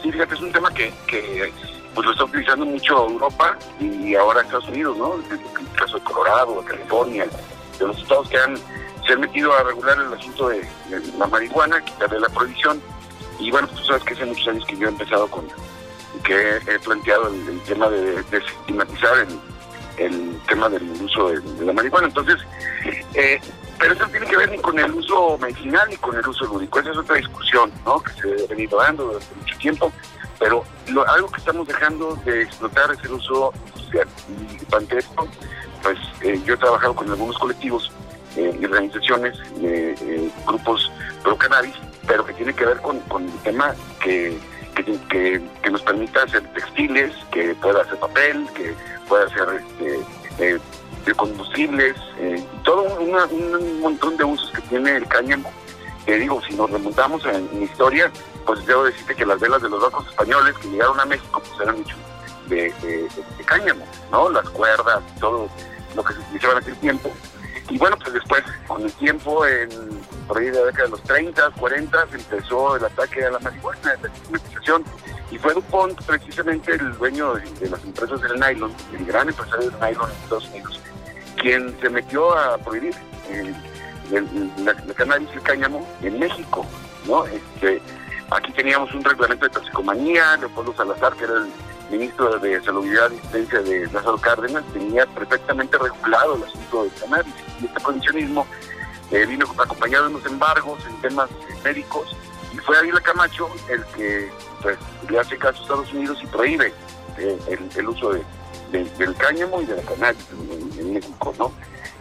Sí, 0.03 0.11
fíjate, 0.11 0.35
es 0.35 0.41
un 0.41 0.51
tema 0.51 0.71
que, 0.71 0.93
que 1.07 1.51
pues 1.95 2.05
lo 2.05 2.11
está 2.11 2.25
utilizando 2.25 2.65
mucho 2.65 3.07
Europa 3.07 3.57
y 3.79 4.13
ahora 4.13 4.41
Estados 4.41 4.67
Unidos, 4.67 4.97
¿no? 4.97 5.15
En 5.15 5.31
el 5.31 5.71
caso 5.73 5.97
de 5.97 6.03
Colorado, 6.03 6.63
California, 6.63 7.25
de 7.79 7.87
los 7.87 7.97
estados 7.97 8.29
que 8.29 8.37
han, 8.37 8.55
se 9.07 9.13
han 9.13 9.21
metido 9.21 9.53
a 9.53 9.63
regular 9.63 9.97
el 9.97 10.13
asunto 10.13 10.49
de, 10.49 10.67
la 11.17 11.27
marihuana, 11.27 11.83
quitarle 11.83 12.19
la 12.19 12.29
prohibición. 12.29 12.81
Y 13.39 13.49
bueno, 13.51 13.67
pues 13.67 13.81
tú 13.81 13.87
sabes 13.87 14.03
que 14.03 14.13
hace 14.13 14.25
muchos 14.25 14.47
años 14.49 14.65
que 14.65 14.77
yo 14.77 14.87
he 14.87 14.91
empezado 14.91 15.27
con, 15.27 15.47
que 16.23 16.57
he 16.57 16.79
planteado 16.79 17.29
el, 17.29 17.59
tema 17.61 17.89
de 17.89 18.21
desestigmatizar 18.23 19.25
el 19.97 20.39
tema 20.47 20.69
del 20.69 20.83
uso 21.01 21.29
de, 21.29 21.65
la 21.65 21.73
marihuana. 21.73 22.07
Entonces, 22.07 22.37
eh, 23.13 23.39
pero 23.79 23.93
eso 23.93 24.05
tiene 24.07 24.25
que 24.25 24.37
ver 24.37 24.51
ni 24.51 24.57
con 24.57 24.77
el 24.77 24.91
uso 24.91 25.37
medicinal 25.37 25.87
ni 25.89 25.95
con 25.97 26.15
el 26.17 26.27
uso 26.27 26.45
lúdico. 26.45 26.79
Esa 26.79 26.91
es 26.91 26.97
otra 26.97 27.15
discusión 27.15 27.71
¿no? 27.85 28.01
que 28.01 28.11
se 28.13 28.43
ha 28.43 28.47
venido 28.47 28.77
dando 28.77 29.05
durante 29.05 29.35
mucho 29.35 29.57
tiempo. 29.57 29.93
Pero 30.39 30.63
algo 31.07 31.29
que 31.29 31.39
estamos 31.39 31.67
dejando 31.67 32.15
de 32.25 32.43
explotar 32.43 32.91
es 32.91 33.03
el 33.05 33.13
uso 33.13 33.53
social. 33.75 34.07
Y 34.29 34.75
ante 34.75 34.97
esto, 34.99 35.27
pues 35.81 35.97
eh, 36.21 36.39
yo 36.45 36.55
he 36.55 36.57
trabajado 36.57 36.95
con 36.95 37.09
algunos 37.09 37.37
colectivos 37.37 37.91
eh, 38.37 38.59
organizaciones, 38.63 39.37
eh, 39.61 40.29
grupos 40.45 40.91
pro 41.23 41.37
cannabis, 41.37 41.75
pero 42.07 42.25
que 42.25 42.33
tiene 42.33 42.53
que 42.53 42.65
ver 42.65 42.77
con, 42.77 42.99
con 43.01 43.23
el 43.23 43.37
tema 43.39 43.75
que 44.01 44.37
que, 44.83 45.69
nos 45.71 45.81
permita 45.81 46.23
hacer 46.23 46.41
textiles, 46.53 47.13
que 47.31 47.55
pueda 47.55 47.81
hacer 47.81 47.97
papel, 47.99 48.47
que 48.55 48.73
pueda 49.07 49.25
hacer 49.25 49.61
este, 49.61 49.99
eh, 50.39 50.59
de 51.05 51.13
combustibles, 51.13 51.95
eh, 52.19 52.43
todo 52.63 52.83
un 52.99 53.79
montón 53.81 54.17
de 54.17 54.23
usos 54.23 54.51
que 54.51 54.61
tiene 54.63 54.97
el 54.97 55.07
cáñamo. 55.07 55.51
Que 56.05 56.17
digo, 56.17 56.41
si 56.47 56.55
nos 56.55 56.69
remontamos 56.69 57.25
en, 57.25 57.61
historia, 57.61 58.11
pues 58.45 58.65
debo 58.65 58.85
decirte 58.85 59.15
que 59.15 59.25
las 59.25 59.39
velas 59.39 59.61
de 59.61 59.69
los 59.69 59.81
barcos 59.81 60.07
españoles 60.07 60.55
que 60.61 60.69
llegaron 60.69 60.99
a 60.99 61.05
México 61.05 61.41
pues 61.41 61.61
eran 61.61 61.77
mucho 61.77 61.95
de, 62.47 62.73
cáñamo, 63.45 63.85
¿no? 64.11 64.29
Las 64.29 64.49
cuerdas, 64.49 65.03
todo 65.19 65.49
lo 65.95 66.03
que 66.03 66.13
se 66.13 66.19
utilizaba 66.19 66.53
en 66.53 66.59
aquel 66.59 66.77
tiempo. 66.77 67.11
Y 67.69 67.77
bueno, 67.77 67.97
pues 67.97 68.13
después, 68.13 68.43
con 68.67 68.81
el 68.83 68.91
tiempo, 68.93 69.45
en, 69.45 69.69
por 70.27 70.39
de 70.39 70.51
la 70.51 70.65
década 70.65 70.85
de 70.85 70.89
los 70.91 71.03
30, 71.03 71.51
40, 71.51 72.07
empezó 72.13 72.77
el 72.77 72.85
ataque 72.85 73.25
a 73.25 73.31
la 73.31 73.39
marihuana, 73.39 73.95
la 74.01 74.07
estigmatización. 74.07 74.83
Y 75.31 75.37
fue 75.37 75.53
DuPont, 75.53 76.01
precisamente 76.03 76.73
el 76.73 76.97
dueño 76.97 77.33
de, 77.35 77.69
las 77.69 77.83
empresas 77.83 78.21
del 78.21 78.39
nylon, 78.39 78.73
el 78.97 79.05
gran 79.05 79.27
empresario 79.27 79.69
del 79.69 79.79
nylon 79.79 80.09
en 80.09 80.17
Estados 80.23 80.49
Unidos, 80.49 80.81
quien 81.41 81.77
se 81.81 81.89
metió 81.89 82.37
a 82.37 82.57
prohibir 82.57 82.95
el, 83.29 83.55
el, 84.13 84.95
cannabis 84.95 85.27
y 85.33 85.37
el 85.37 85.41
cáñamo 85.41 85.87
en 86.01 86.19
México. 86.19 86.65
¿no? 87.05 87.25
Este, 87.25 87.81
aquí 88.31 88.53
teníamos 88.53 88.93
un 88.93 89.03
reglamento 89.03 89.45
de 89.45 89.51
toxicomanía, 89.51 90.37
Leopoldo 90.37 90.73
Salazar, 90.73 91.13
que 91.17 91.25
era 91.25 91.33
el 91.33 91.47
ministro 91.89 92.37
de 92.39 92.61
Salubridad 92.63 93.11
y 93.11 93.17
Asistencia 93.17 93.61
de 93.61 93.87
Lázaro 93.87 94.17
Cárdenas, 94.17 94.63
tenía 94.73 95.05
perfectamente 95.07 95.77
regulado 95.77 96.35
el 96.35 96.43
asunto 96.43 96.83
del 96.83 96.93
cannabis. 96.93 97.33
Y 97.61 97.65
este 97.65 97.81
condicionismo 97.81 98.45
eh, 99.11 99.25
vino 99.25 99.45
acompañado 99.57 100.07
de 100.09 100.15
unos 100.15 100.25
embargos 100.25 100.85
en 100.85 101.01
temas 101.01 101.29
médicos 101.63 102.15
y 102.53 102.57
fue 102.57 102.77
Ávila 102.77 102.99
Camacho 102.99 103.49
el 103.69 103.83
que 103.95 104.29
pues, 104.61 104.77
le 105.09 105.19
hace 105.19 105.37
caso 105.37 105.59
a 105.59 105.61
Estados 105.61 105.93
Unidos 105.93 106.19
y 106.21 106.27
prohíbe 106.27 106.73
eh, 107.17 107.37
el, 107.75 107.87
uso 107.87 108.11
del 108.71 109.15
cáñamo 109.17 109.61
y 109.61 109.65
de 109.65 109.77
la 109.77 109.81
cannabis 109.83 110.25
en, 110.77 110.93
México, 110.93 111.33
¿no? 111.39 111.53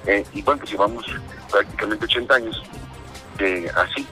Eh, 0.06 0.24
y 0.32 0.42
bueno, 0.42 0.60
pues 0.60 0.72
llevamos 0.72 1.04
prácticamente 1.50 2.04
80 2.04 2.34
años 2.34 2.62
así, 3.76 4.06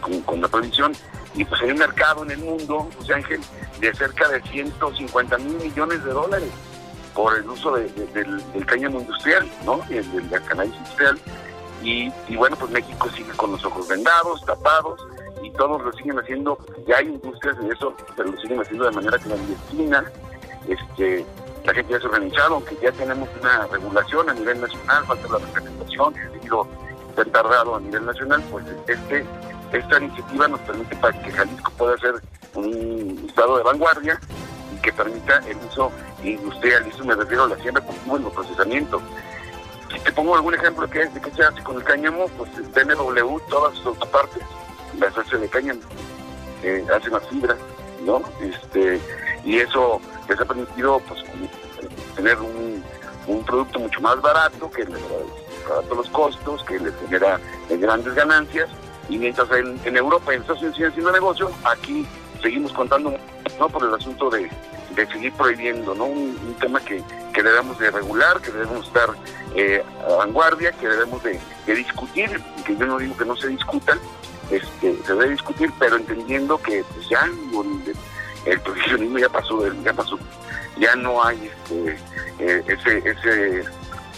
con, 0.00 0.20
con 0.22 0.40
la 0.40 0.48
prohibición 0.48 0.92
y 1.38 1.44
pues 1.44 1.60
hay 1.62 1.70
un 1.70 1.78
mercado 1.78 2.24
en 2.24 2.32
el 2.32 2.38
mundo, 2.38 2.88
José 2.98 3.14
Ángel, 3.14 3.40
de 3.80 3.94
cerca 3.94 4.28
de 4.28 4.42
150 4.42 5.38
mil 5.38 5.56
millones 5.56 6.04
de 6.04 6.10
dólares 6.10 6.50
por 7.14 7.36
el 7.36 7.48
uso 7.48 7.76
del, 7.76 8.66
cáñamo 8.66 9.00
industrial, 9.00 9.48
¿no? 9.64 9.80
El, 9.88 10.30
del 10.30 10.42
cannabis 10.42 10.74
industrial. 10.74 11.18
Y, 11.82 12.10
bueno, 12.34 12.56
pues 12.56 12.72
México 12.72 13.08
sigue 13.10 13.30
con 13.36 13.52
los 13.52 13.64
ojos 13.64 13.86
vendados, 13.86 14.44
tapados, 14.44 15.00
y 15.42 15.50
todos 15.52 15.80
lo 15.80 15.92
siguen 15.92 16.18
haciendo. 16.18 16.58
Ya 16.88 16.96
hay 16.96 17.06
industrias 17.06 17.56
de 17.60 17.68
eso, 17.68 17.94
pero 18.16 18.32
lo 18.32 18.40
siguen 18.40 18.60
haciendo 18.60 18.86
de 18.86 18.90
manera 18.90 19.16
clandestina. 19.18 20.04
Este, 20.66 21.24
la 21.64 21.72
gente 21.72 21.92
ya 21.92 22.00
se 22.00 22.06
ha 22.06 22.08
organizado, 22.08 22.54
aunque 22.56 22.76
ya 22.82 22.90
tenemos 22.90 23.28
una 23.40 23.66
regulación 23.68 24.28
a 24.28 24.34
nivel 24.34 24.60
nacional, 24.60 25.04
falta 25.06 25.28
la 25.28 25.38
representación, 25.38 26.14
que 26.14 26.20
ha 26.20 26.42
sido 26.42 26.66
tardado 27.32 27.76
a 27.76 27.80
nivel 27.80 28.06
nacional, 28.06 28.42
pues 28.50 28.64
este 28.86 29.24
esta 29.72 29.98
iniciativa 29.98 30.48
nos 30.48 30.60
permite 30.60 30.96
para 30.96 31.22
que 31.22 31.30
Jalisco 31.30 31.72
pueda 31.72 31.98
ser 31.98 32.14
un 32.54 33.24
estado 33.28 33.58
de 33.58 33.64
vanguardia 33.64 34.20
y 34.74 34.80
que 34.80 34.92
permita 34.92 35.38
el 35.46 35.56
uso 35.68 35.92
industrial, 36.22 36.86
y 36.86 36.90
eso 36.90 37.04
me 37.04 37.14
refiero 37.14 37.44
a 37.44 37.48
la 37.48 37.56
siembra, 37.56 37.84
como 37.84 38.16
el 38.16 38.22
procesamiento. 38.24 39.00
Si 39.92 39.98
te 40.00 40.12
pongo 40.12 40.34
algún 40.34 40.54
ejemplo 40.54 40.88
que 40.88 41.02
es 41.02 41.14
de 41.14 41.20
qué 41.20 41.30
se 41.30 41.42
hace 41.42 41.62
con 41.62 41.76
el 41.76 41.84
cáñamo, 41.84 42.26
pues 42.36 42.50
el 42.56 42.64
BMW, 42.64 43.38
todas 43.48 43.74
sus 43.76 43.86
autopartes 43.86 44.42
las 44.98 45.16
hace 45.16 45.36
de 45.36 45.48
cáñamo, 45.48 45.80
eh, 46.62 46.84
hace 46.94 47.10
más 47.10 47.26
fibra, 47.28 47.56
¿no? 48.04 48.22
Este, 48.40 49.00
y 49.44 49.58
eso 49.58 50.00
les 50.28 50.40
ha 50.40 50.44
permitido 50.44 51.00
pues 51.00 51.22
tener 52.16 52.38
un, 52.38 52.84
producto 53.46 53.78
mucho 53.78 54.00
más 54.00 54.20
barato, 54.20 54.70
que 54.70 54.84
les 54.84 55.00
barato 55.68 55.94
los 55.94 56.08
costos, 56.10 56.64
que 56.64 56.78
les 56.78 56.94
genera 57.00 57.38
grandes 57.68 58.14
ganancias 58.14 58.68
y 59.08 59.18
mientras 59.18 59.48
en, 59.50 59.96
Europa 59.96 60.34
en 60.34 60.42
Unidos 60.42 60.74
siguen 60.74 60.90
haciendo 60.90 61.12
negocio, 61.12 61.50
aquí 61.64 62.06
seguimos 62.42 62.72
contando 62.72 63.14
no 63.58 63.68
por 63.68 63.84
el 63.84 63.94
asunto 63.94 64.30
de, 64.30 64.50
seguir 65.12 65.32
prohibiendo, 65.34 65.94
¿no? 65.94 66.06
Un, 66.06 66.56
tema 66.60 66.80
que, 66.80 67.02
debemos 67.34 67.78
de 67.78 67.90
regular, 67.92 68.40
que 68.40 68.50
debemos 68.50 68.88
estar 68.88 69.10
eh, 69.54 69.82
a 70.04 70.16
vanguardia, 70.16 70.72
que 70.72 70.88
debemos 70.88 71.22
de, 71.22 71.40
discutir, 71.66 72.42
que 72.66 72.76
yo 72.76 72.84
no 72.84 72.98
digo 72.98 73.16
que 73.16 73.24
no 73.24 73.36
se 73.36 73.46
discutan, 73.48 73.98
este, 74.50 74.96
se 75.04 75.12
debe 75.12 75.30
discutir, 75.30 75.70
pero 75.78 75.96
entendiendo 75.96 76.58
que 76.58 76.84
pues 76.92 77.08
ya 77.08 77.28
el, 78.44 78.60
prohibicionismo 78.60 79.18
ya 79.18 79.28
pasó, 79.28 79.72
ya 79.84 79.92
pasó, 79.92 80.18
ya 80.78 80.96
no 80.96 81.24
hay 81.24 81.46
este, 81.46 81.96
eh, 82.40 82.64
ese, 82.66 82.98
ese, 83.08 83.64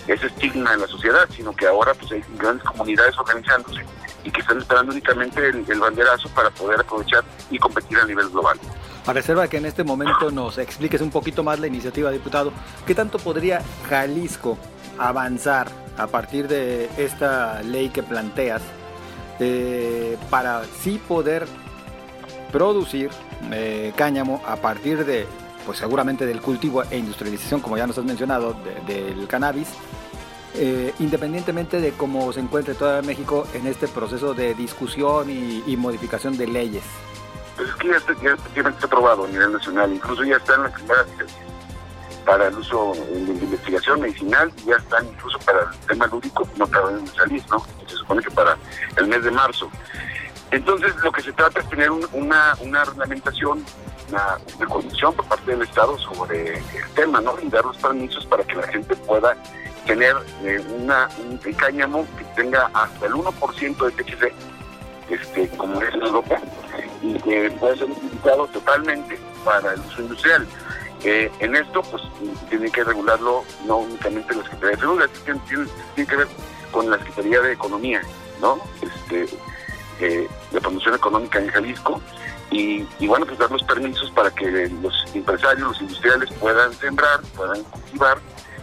ese 0.06 0.26
estigma 0.26 0.72
en 0.72 0.80
la 0.80 0.88
sociedad, 0.88 1.28
sino 1.36 1.54
que 1.54 1.66
ahora 1.66 1.92
pues 1.92 2.12
hay 2.12 2.24
grandes 2.38 2.64
comunidades 2.64 3.18
organizándose 3.18 3.84
y 4.24 4.30
que 4.30 4.40
están 4.40 4.58
esperando 4.58 4.92
únicamente 4.92 5.48
el, 5.48 5.80
banderazo 5.80 6.28
para 6.30 6.50
poder 6.50 6.80
aprovechar 6.80 7.24
y 7.50 7.58
competir 7.58 7.98
a 7.98 8.04
nivel 8.04 8.28
global. 8.28 8.58
A 9.06 9.12
reserva 9.12 9.48
que 9.48 9.56
en 9.56 9.66
este 9.66 9.84
momento 9.84 10.30
nos 10.30 10.58
expliques 10.58 11.00
un 11.00 11.10
poquito 11.10 11.42
más 11.42 11.58
la 11.58 11.66
iniciativa, 11.66 12.10
diputado, 12.10 12.52
¿qué 12.86 12.94
tanto 12.94 13.18
podría 13.18 13.62
Jalisco 13.88 14.58
avanzar 14.98 15.68
a 15.96 16.06
partir 16.06 16.48
de 16.48 16.90
esta 16.96 17.62
ley 17.62 17.88
que 17.88 18.02
planteas 18.02 18.62
eh, 19.38 20.18
para 20.28 20.64
sí 20.64 21.00
poder 21.08 21.46
producir 22.52 23.10
eh, 23.52 23.92
cáñamo 23.96 24.42
a 24.46 24.56
partir 24.56 25.04
de, 25.06 25.26
pues 25.64 25.78
seguramente 25.78 26.26
del 26.26 26.40
cultivo 26.40 26.82
e 26.90 26.98
industrialización, 26.98 27.60
como 27.60 27.76
ya 27.76 27.86
nos 27.86 27.96
has 27.96 28.04
mencionado, 28.04 28.54
del 28.86 29.26
cannabis, 29.28 29.68
eh, 30.54 30.92
independientemente 30.98 31.80
de 31.80 31.92
cómo 31.92 32.32
se 32.32 32.40
encuentre 32.40 32.74
todo 32.74 33.02
México 33.02 33.46
en 33.54 33.66
este 33.66 33.88
proceso 33.88 34.34
de 34.34 34.54
discusión 34.54 35.30
y, 35.30 35.76
modificación 35.76 36.36
de 36.36 36.46
leyes? 36.46 36.84
Pues 37.56 37.68
es 37.68 37.74
que 37.76 37.88
ya 37.88 37.96
está, 37.96 38.14
ya 38.54 38.86
aprobado 38.86 39.24
a 39.24 39.28
nivel 39.28 39.52
nacional, 39.52 39.92
incluso 39.92 40.24
ya 40.24 40.36
está 40.36 40.54
en 40.54 40.62
la 40.64 40.70
primera 40.70 41.04
para 42.24 42.48
el 42.48 42.54
uso 42.58 42.92
de 43.10 43.32
investigación 43.32 44.00
medicinal, 44.00 44.52
ya 44.66 44.76
están 44.76 45.06
incluso 45.06 45.38
para 45.40 45.62
el 45.62 45.78
tema 45.86 46.06
lúdico, 46.06 46.48
no 46.56 46.66
para 46.66 46.88
de 46.88 47.06
salir, 47.08 47.42
¿no? 47.50 47.64
Se 47.86 47.96
supone 47.96 48.22
que 48.22 48.30
para 48.30 48.56
el 48.96 49.06
mes 49.06 49.24
de 49.24 49.30
marzo. 49.30 49.70
Entonces, 50.50 50.94
lo 51.02 51.12
que 51.12 51.22
se 51.22 51.32
trata 51.32 51.60
es 51.60 51.68
tener 51.68 51.90
una, 51.90 52.56
una 52.60 52.84
reglamentación, 52.84 53.64
una, 54.08 54.38
una 54.56 54.66
condición 54.66 55.14
por 55.14 55.26
parte 55.26 55.52
del 55.52 55.62
Estado 55.62 55.96
sobre 55.98 56.58
el 56.58 56.90
tema, 56.94 57.20
¿no? 57.20 57.38
Y 57.40 57.48
dar 57.48 57.64
los 57.64 57.76
permisos 57.76 58.26
para 58.26 58.42
que 58.44 58.56
la 58.56 58.66
gente 58.66 58.96
pueda 58.96 59.36
tener 59.86 60.16
eh, 60.42 60.60
una, 60.76 61.08
un 61.18 61.38
cáñamo 61.54 62.06
que 62.18 62.24
tenga 62.36 62.70
hasta 62.74 63.06
el 63.06 63.12
1% 63.12 63.84
de 63.84 64.02
THC, 64.02 64.32
este, 65.10 65.48
como 65.56 65.80
es 65.82 65.94
en 65.94 66.02
Europa, 66.02 66.40
y 67.02 67.14
que 67.20 67.50
pueda 67.52 67.76
ser 67.76 67.90
utilizado 67.90 68.46
totalmente 68.48 69.18
para 69.44 69.74
el 69.74 69.80
uso 69.80 70.02
industrial. 70.02 70.46
Eh, 71.02 71.30
en 71.38 71.56
esto, 71.56 71.82
pues, 71.82 72.02
tiene 72.50 72.70
que 72.70 72.84
regularlo 72.84 73.42
no 73.66 73.78
únicamente 73.78 74.34
la 74.34 74.42
Secretaría 74.42 74.76
de 74.76 74.80
Salud, 74.80 75.02
tiene, 75.24 76.08
que 76.08 76.16
ver 76.16 76.28
con 76.72 76.90
la 76.90 76.98
Secretaría 76.98 77.40
de 77.40 77.52
Economía, 77.52 78.02
¿no? 78.40 78.60
Este, 78.82 79.26
eh, 80.00 80.28
de 80.50 80.60
promoción 80.60 80.94
económica 80.94 81.38
en 81.38 81.48
Jalisco, 81.48 82.00
y, 82.50 83.06
bueno, 83.06 83.26
pues 83.26 83.38
dar 83.38 83.50
los 83.50 83.62
permisos 83.62 84.10
para 84.10 84.30
que 84.30 84.68
los 84.82 84.94
empresarios, 85.14 85.68
los 85.68 85.80
industriales 85.80 86.28
puedan 86.40 86.72
sembrar, 86.74 87.20
puedan 87.36 87.62
cultivar 87.64 88.18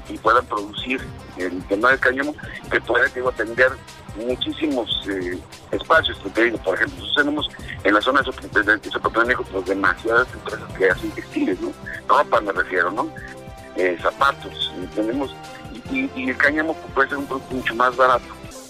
y 0.10 0.17
puedan 0.17 0.46
producir 0.46 1.01
el 1.38 1.63
tema 1.67 1.91
del 1.91 2.00
cáñamo 2.00 2.36
que 2.70 2.82
pueda 2.82 3.08
digo, 3.08 3.29
atender 3.29 3.72
muchísimos 4.17 4.89
eh, 5.10 5.39
espacios. 5.72 6.17
Porque, 6.22 6.51
por 6.63 6.75
ejemplo, 6.75 6.98
nosotros 6.98 7.15
tenemos 7.15 7.50
en 7.84 7.94
la 7.94 8.01
zona 8.01 8.22
de 8.22 8.91
Zapotlán 8.91 9.38
pues, 9.51 9.65
demasiadas 9.65 10.27
empresas 10.34 10.74
que 10.77 10.89
hacen 10.89 11.12
textiles, 11.12 11.62
¿no? 11.62 11.72
Ropa 12.10 12.41
me 12.41 12.51
refiero, 12.51 12.91
¿no? 12.91 13.10
Eh, 13.77 13.98
zapatos, 14.01 14.74
tenemos 14.96 15.34
y, 15.91 16.10
y, 16.15 16.29
el 16.29 16.38
cáñamo 16.38 16.74
puede 16.96 17.10
ser 17.10 17.20
un 17.20 17.27
producto 17.27 17.56
mucho 17.56 17.75
más 17.75 17.96
barato 17.96 18.25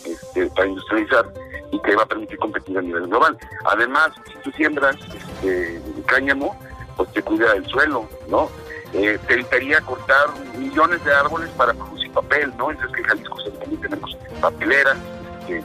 este, 0.06 0.48
para 0.48 0.68
industrializar 0.68 1.26
y 1.72 1.80
que 1.82 1.96
va 1.96 2.04
a 2.04 2.08
permitir 2.08 2.38
competir 2.38 2.78
a 2.78 2.82
nivel 2.82 3.08
global. 3.08 3.38
Además, 3.66 4.12
si 4.26 4.38
tú 4.40 4.52
siembras 4.52 4.96
este, 5.42 5.82
cáñamo, 6.06 6.58
pues 6.96 7.12
te 7.14 7.22
cuida 7.22 7.54
del 7.54 7.66
suelo, 7.68 8.08
¿no? 8.30 8.50
Eh, 8.94 9.20
te 9.28 9.34
evitaría 9.34 9.82
cortar 9.82 10.28
millones 10.58 11.04
de 11.04 11.14
árboles 11.14 11.50
para 11.52 11.74
producir 11.74 12.12
papel, 12.12 12.54
¿no? 12.58 12.72
Entonces 12.72 12.96
que 12.96 13.02
en 13.02 13.08
Jalisco 13.08 13.44
también 13.60 13.82
tenemos 13.82 14.18
papelera 14.42 14.96
este, 15.42 15.64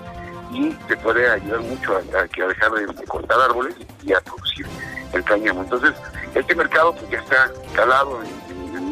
y 0.53 0.71
te 0.89 0.97
puede 0.97 1.31
ayudar 1.31 1.61
mucho 1.61 1.97
a, 1.97 2.19
a, 2.19 2.23
dejar 2.49 2.73
de, 2.73 3.05
cortar 3.07 3.41
árboles 3.41 3.75
y 4.03 4.13
a 4.13 4.21
producir 4.21 4.67
el 5.13 5.25
cáñamo. 5.25 5.63
Entonces, 5.63 5.93
este 6.35 6.55
mercado 6.55 6.95
pues 6.95 7.11
ya 7.11 7.19
está 7.19 7.51
calado 7.75 8.21
en, 8.23 8.43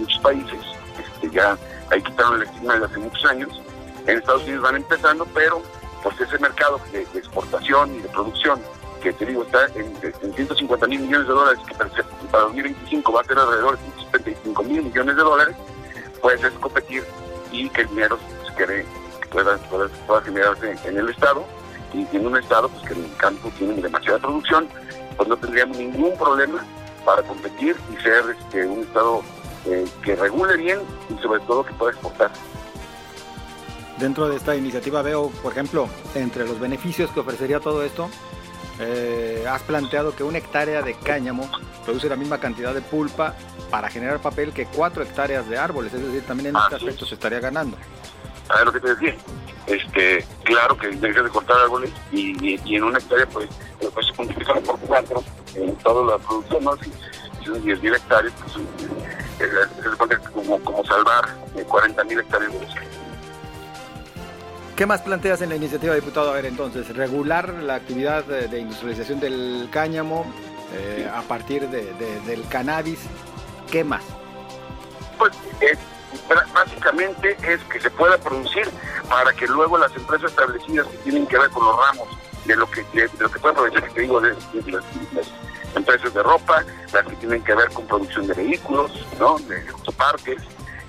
muchos 0.01 0.19
países, 0.21 0.61
este, 0.99 1.31
ya 1.31 1.59
ahí 1.91 2.03
quitaron 2.03 2.39
la 2.39 2.45
estigma 2.45 2.75
desde 2.75 2.87
hace 2.87 2.99
muchos 2.99 3.25
años, 3.27 3.63
en 4.07 4.19
Estados 4.19 4.43
Unidos 4.45 4.63
van 4.63 4.77
empezando, 4.77 5.27
pero 5.35 5.63
pues 6.03 6.21
ese 6.21 6.39
mercado 6.39 6.81
de, 6.93 7.03
exportación 7.03 7.95
y 7.95 7.99
de 8.01 8.09
producción, 8.09 8.61
que 9.03 9.13
te 9.13 9.27
digo, 9.27 9.43
está 9.43 9.67
en, 9.75 9.97
150 10.35 10.87
mil 10.87 11.01
millones 11.01 11.29
de 11.29 11.35
dólares, 11.35 11.61
que 11.67 11.75
para, 11.75 11.91
2025 12.45 13.13
va 13.13 13.21
a 13.21 13.25
ser 13.25 13.39
alrededor 13.39 13.79
de 13.79 13.85
175 13.85 14.63
mil 14.65 14.83
millones 14.83 15.17
de 15.17 15.23
dólares, 15.23 15.57
puedes 16.21 16.53
competir 16.55 17.05
y 17.51 17.69
que 17.71 17.83
el 17.83 17.89
dinero 17.89 18.19
se 18.47 18.55
quede, 18.55 18.87
pueda, 19.31 19.57
pueda, 20.07 20.21
generarse 20.23 20.77
en 20.85 20.99
el 20.99 21.09
Estado, 21.09 21.45
y 21.93 22.07
en 22.17 22.27
un 22.27 22.37
Estado 22.37 22.69
pues, 22.69 22.87
que 22.87 22.95
en 22.95 23.05
el 23.05 23.17
campo 23.17 23.51
tiene 23.59 23.75
demasiada 23.75 24.19
producción, 24.19 24.69
pues 25.17 25.29
no 25.29 25.37
tendríamos 25.37 25.77
ningún 25.77 26.17
problema 26.17 26.65
para 27.05 27.23
competir 27.23 27.77
y 27.93 28.03
ser 28.03 28.37
este, 28.39 28.67
un 28.67 28.81
Estado 28.81 29.23
eh, 29.67 29.87
que 30.03 30.17
regule 30.17 30.57
bien 30.57 30.81
y 31.09 31.21
sobre 31.21 31.41
todo 31.41 31.65
que 31.65 31.73
pueda 31.75 31.93
exportar. 31.93 32.31
Dentro 34.01 34.31
de 34.31 34.37
esta 34.37 34.57
iniciativa 34.57 35.03
veo, 35.03 35.29
por 35.43 35.53
ejemplo, 35.53 35.87
entre 36.15 36.47
los 36.47 36.59
beneficios 36.59 37.11
que 37.11 37.21
ofrecería 37.21 37.61
todo 37.61 37.85
esto, 37.85 38.09
eh, 38.79 39.45
has 39.47 39.61
planteado 39.63 40.17
que 40.17 40.25
una 40.25 40.39
hectárea 40.39 40.81
de 40.81 40.95
cáñamo 40.95 41.47
produce 41.85 42.09
la 42.09 42.17
misma 42.17 42.39
cantidad 42.39 42.73
de 42.73 42.81
pulpa 42.81 43.35
para 43.71 43.91
generar 43.91 44.19
papel 44.21 44.55
que 44.55 44.65
cuatro 44.65 45.03
hectáreas 45.03 45.47
de 45.51 45.59
árboles, 45.59 45.93
es 45.93 46.03
decir, 46.03 46.23
también 46.23 46.49
en 46.49 46.57
este 46.57 46.77
aspecto 46.77 47.05
se 47.05 47.15
estaría 47.15 47.41
ganando. 47.41 47.77
A 48.49 48.57
ver 48.57 48.67
lo 48.67 48.73
que 48.73 48.81
te 48.81 48.89
decía, 48.95 49.15
este, 49.67 50.25
claro 50.45 50.79
que 50.79 50.89
dejas 50.89 51.25
de 51.25 51.31
cortar 51.31 51.59
árboles 51.59 51.91
y, 52.11 52.75
en 52.75 52.83
una 52.83 52.99
hectárea 52.99 53.27
pues, 53.27 53.51
pues 53.93 54.07
se 54.07 54.15
multiplica 54.15 54.55
por 54.55 54.79
cuatro 54.81 55.23
en 55.55 55.77
toda 55.77 56.17
la 56.17 56.19
producción, 56.25 56.65
¿no? 56.65 56.75
Si, 56.79 56.91
son 57.45 57.63
10 57.63 57.83
mil 57.83 57.95
hectáreas, 57.95 58.33
pues 58.41 58.57
eh, 59.41 60.15
es 60.21 60.29
como, 60.31 60.59
como 60.61 60.85
salvar 60.85 61.37
40 61.69 62.05
mil 62.05 62.19
hectáreas 62.19 62.53
de. 62.53 63.00
¿Qué 64.81 64.87
más 64.87 65.03
planteas 65.03 65.43
en 65.43 65.51
la 65.51 65.57
iniciativa, 65.57 65.95
diputado? 65.95 66.31
A 66.31 66.37
ver, 66.37 66.47
entonces, 66.47 66.97
regular 66.97 67.51
la 67.51 67.75
actividad 67.75 68.25
de, 68.25 68.59
industrialización 68.59 69.21
del 69.21 69.69
cáñamo 69.71 70.25
eh, 70.73 71.07
a 71.15 71.21
partir 71.21 71.69
del 71.69 72.49
cannabis. 72.49 72.99
¿Qué 73.71 73.85
más? 73.85 74.03
Pues 75.19 75.33
eh, 75.61 75.77
básicamente 76.55 77.37
es 77.47 77.61
que 77.65 77.79
se 77.79 77.91
pueda 77.91 78.17
producir 78.17 78.71
para 79.07 79.31
que 79.35 79.47
luego 79.49 79.77
las 79.77 79.95
empresas 79.95 80.31
establecidas 80.31 80.87
que 80.87 80.97
tienen 80.97 81.27
que 81.27 81.39
ver 81.39 81.51
con 81.51 81.67
los 81.67 81.77
ramos 81.77 82.09
de 82.47 82.57
lo 82.57 82.71
que, 82.71 82.83
de, 82.95 83.11
lo 83.19 83.31
que 83.31 83.39
puede 83.39 83.53
aprovechar, 83.53 83.87
que 83.93 84.01
digo, 84.01 84.19
de, 84.19 84.31
las, 84.31 84.85
empresas 85.77 86.15
de 86.15 86.23
ropa, 86.23 86.65
las 86.95 87.07
que 87.07 87.17
tienen 87.17 87.45
que 87.45 87.55
ver 87.55 87.69
con 87.69 87.87
producción 87.87 88.27
de 88.29 88.33
vehículos, 88.33 89.07
¿no? 89.19 89.39
de 89.41 89.61
autopartes, 89.69 90.41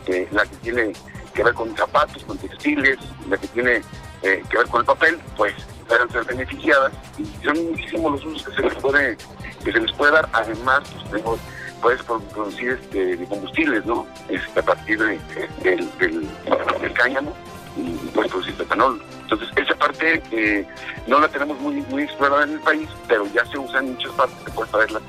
eh, 0.05 0.29
la 0.31 0.45
que 0.45 0.55
tiene 0.55 0.93
que 1.33 1.43
ver 1.43 1.53
con 1.53 1.75
zapatos, 1.75 2.23
con 2.23 2.37
textiles, 2.37 2.97
la 3.29 3.37
que 3.37 3.47
tiene 3.47 3.81
eh, 4.23 4.43
que 4.49 4.57
ver 4.57 4.67
con 4.67 4.81
el 4.81 4.85
papel, 4.85 5.19
pues 5.37 5.53
pueden 5.87 6.09
ser 6.09 6.23
beneficiadas 6.25 6.91
y 7.17 7.25
son 7.43 7.71
muchísimos 7.71 8.11
los 8.13 8.25
usos 8.25 8.43
que 8.49 8.55
se 8.55 8.61
les 8.61 8.75
puede 8.75 9.17
que 9.63 9.71
se 9.71 9.79
les 9.79 9.91
puede 9.93 10.11
dar. 10.11 10.27
Además, 10.33 10.81
pues, 11.09 11.39
puedes 11.81 12.03
producir 12.03 12.79
este, 12.81 13.25
combustibles, 13.25 13.85
¿no? 13.85 14.05
Este, 14.29 14.59
a 14.59 14.63
partir 14.63 14.99
de, 14.99 15.19
del, 15.63 16.93
cáñamo 16.93 17.33
y, 17.77 17.91
puedes 18.13 18.31
producir 18.31 18.55
etanol. 18.59 19.01
Entonces, 19.23 19.49
esa 19.55 19.75
parte 19.75 20.21
eh, 20.31 20.67
no 21.07 21.19
la 21.19 21.27
tenemos 21.27 21.59
muy, 21.59 21.75
muy 21.89 22.03
explorada 22.03 22.43
en 22.43 22.53
el 22.53 22.59
país, 22.59 22.89
pero 23.07 23.25
ya 23.33 23.45
se 23.45 23.57
usa 23.57 23.79
en 23.79 23.93
muchas 23.93 24.11
partes, 24.11 24.37
te 24.43 24.51
puedes 24.51 24.71
saber 24.71 24.91
la, 24.91 25.01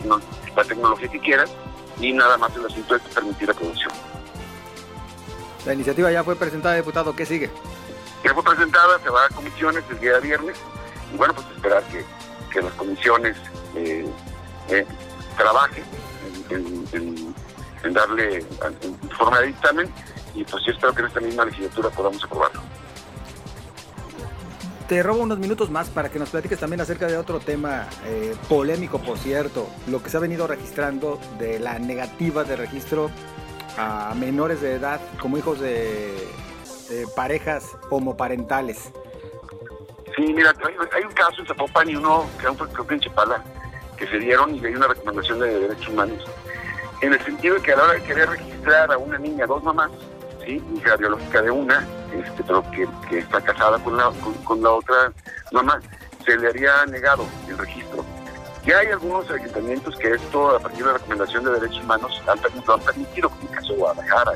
la 0.57 0.65
tecnología 0.65 1.09
que 1.09 1.19
quieras 1.21 1.51
y 2.01 2.13
nada 2.13 2.39
más 2.39 2.55
el 2.57 2.67
asunto 2.67 2.97
es 2.97 3.03
permitir 3.03 3.49
la 3.49 3.55
producción. 3.55 3.93
La 5.67 5.75
iniciativa 5.75 6.11
ya 6.11 6.25
fue 6.25 6.37
presentada, 6.37 6.75
diputado. 6.75 7.15
¿Qué 7.15 7.25
sigue? 7.25 7.51
Ya 8.25 8.35
fue 8.35 8.43
presentada, 8.43 8.99
se 9.01 9.11
va 9.11 9.25
a 9.25 9.29
comisiones 9.29 9.85
el 9.91 10.01
día 10.01 10.19
viernes. 10.19 10.57
Y 11.13 11.17
bueno, 11.17 11.35
pues 11.35 11.47
esperar 11.55 11.83
que, 11.85 12.61
las 12.61 12.73
comisiones 12.75 13.37
eh, 13.75 14.07
eh, 14.69 14.87
trabajen 15.37 15.85
en, 16.51 17.35
darle 17.95 18.39
en 18.39 19.11
forma 19.11 19.41
de 19.41 19.47
dictamen. 19.49 19.93
Y 20.35 20.45
pues 20.45 20.65
yo 20.65 20.73
espero 20.73 20.95
que 20.95 21.01
en 21.01 21.07
esta 21.07 21.21
misma 21.21 21.45
legislatura 21.45 21.91
podamos 21.91 22.23
aprobarlo. 22.25 22.61
Te 24.89 25.03
robo 25.03 25.23
unos 25.23 25.39
minutos 25.39 25.71
más 25.71 25.89
para 25.89 26.11
que 26.11 26.19
nos 26.19 26.31
platiques 26.31 26.59
también 26.59 26.81
acerca 26.81 27.07
de 27.07 27.17
otro 27.17 27.41
tema 27.41 27.87
eh, 28.05 28.35
polémico, 28.49 28.99
por 28.99 29.17
cierto, 29.17 29.69
lo 29.87 30.03
que 30.03 30.11
se 30.11 30.17
ha 30.17 30.21
venido 30.21 30.47
registrando 30.47 31.19
de 31.39 31.59
la 31.59 31.79
negativa 31.79 32.45
de 32.45 32.57
registro 32.57 33.11
a 33.77 34.15
menores 34.15 34.61
de 34.61 34.75
edad 34.75 35.01
como 35.21 35.39
hijos 35.39 35.61
de, 35.61 36.29
parejas 37.17 37.77
homoparentales. 37.89 38.93
Sí, 40.15 40.33
mira, 40.35 40.53
hay, 40.95 41.05
un 41.05 41.13
caso 41.13 41.41
en 41.41 41.47
Zapopan 41.47 41.89
y 41.89 41.97
uno 41.97 42.27
que 42.39 42.95
en 42.95 43.01
Chapala 43.01 43.43
que 43.97 44.07
se 44.07 44.19
dieron 44.19 44.55
y 44.55 44.67
hay 44.67 44.75
una 44.75 44.89
recomendación 44.89 45.41
de 45.41 45.61
derechos 45.61 45.89
humanos 45.89 46.29
en 47.03 47.13
el 47.13 47.25
sentido 47.25 47.57
de 47.57 47.63
que 47.63 47.73
a 47.73 47.77
la 47.77 47.83
hora 47.85 47.93
de 47.95 48.03
querer 48.03 48.31
registrar 48.31 48.93
a 48.93 48.97
una 48.97 49.19
niña, 49.19 49.45
dos 49.47 49.63
mamás, 49.65 49.91
¿sí? 50.45 50.63
hija 50.77 50.97
biológica 50.97 51.43
de 51.43 51.51
una, 51.51 51.87
este, 52.15 52.43
pero 52.45 52.63
que, 52.71 52.87
que 53.09 53.19
está 53.19 53.41
casada 53.41 53.79
con 53.81 53.97
la, 53.97 54.13
con 54.45 54.63
la 54.63 54.71
otra 54.71 55.13
mamá, 55.51 55.81
se 56.25 56.37
le 56.37 56.49
haría 56.49 56.87
negado 56.87 57.27
el 57.49 57.59
registro. 57.59 58.02
Ya 58.65 58.79
hay 58.79 58.89
algunos 58.89 59.29
ayuntamientos 59.31 59.97
que 59.97 60.13
esto, 60.13 60.57
a 60.57 60.61
partir 60.61 60.81
de 60.81 60.93
la 60.93 60.99
recomendación 60.99 61.45
de 61.45 61.53
derechos 61.53 61.83
humanos, 61.83 62.23
han, 62.29 62.39
han 62.39 62.81
permitido, 62.81 63.29
como 63.29 63.43
el 63.43 63.57
caso 63.57 63.73
de 63.73 63.79
Guadalajara 63.79 64.33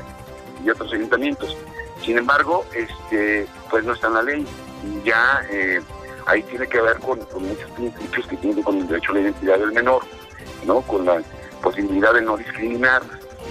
y 0.63 0.69
otros 0.69 0.91
ayuntamientos. 0.91 1.55
Sin 2.03 2.17
embargo, 2.17 2.65
este, 2.73 3.47
pues 3.69 3.85
no 3.85 3.93
está 3.93 4.07
en 4.07 4.13
la 4.13 4.23
ley. 4.23 4.47
Y 4.83 5.07
ya 5.07 5.41
eh, 5.49 5.81
ahí 6.25 6.43
tiene 6.43 6.67
que 6.67 6.81
ver 6.81 6.99
con, 6.99 7.19
muchos 7.19 7.71
principios 7.71 8.27
que 8.27 8.37
tienen 8.37 8.63
con 8.63 8.77
el 8.77 8.87
derecho 8.87 9.11
a 9.11 9.15
la 9.15 9.21
identidad 9.21 9.59
del 9.59 9.71
menor, 9.71 10.03
¿no? 10.65 10.81
Con 10.81 11.05
la 11.05 11.21
posibilidad 11.61 12.13
de 12.13 12.21
no 12.21 12.37
discriminar, 12.37 13.01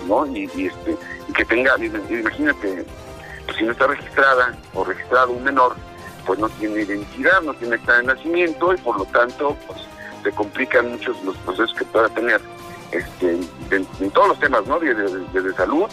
¿no? 0.06 0.26
Y, 0.26 0.44
este, 0.44 0.96
y 1.28 1.32
que 1.32 1.44
tenga, 1.46 1.74
imagínate, 1.78 2.84
pues 3.46 3.56
si 3.56 3.64
no 3.64 3.72
está 3.72 3.86
registrada 3.86 4.54
o 4.74 4.84
registrado 4.84 5.32
un 5.32 5.42
menor, 5.42 5.74
pues 6.26 6.38
no 6.38 6.48
tiene 6.50 6.82
identidad, 6.82 7.40
no 7.42 7.54
tiene 7.54 7.76
acta 7.76 7.96
de 7.96 8.04
nacimiento 8.04 8.74
y 8.74 8.76
por 8.78 8.98
lo 8.98 9.04
tanto, 9.06 9.56
pues 9.66 9.80
se 10.26 10.32
complican 10.32 10.90
muchos 10.90 11.22
los 11.22 11.36
procesos 11.38 11.72
que 11.74 11.84
pueda 11.84 12.08
tener 12.08 12.40
este, 12.90 13.38
en, 13.70 14.10
todos 14.10 14.28
los 14.28 14.40
temas, 14.40 14.66
¿no? 14.66 14.80
Desde, 14.80 15.54
salud 15.54 15.84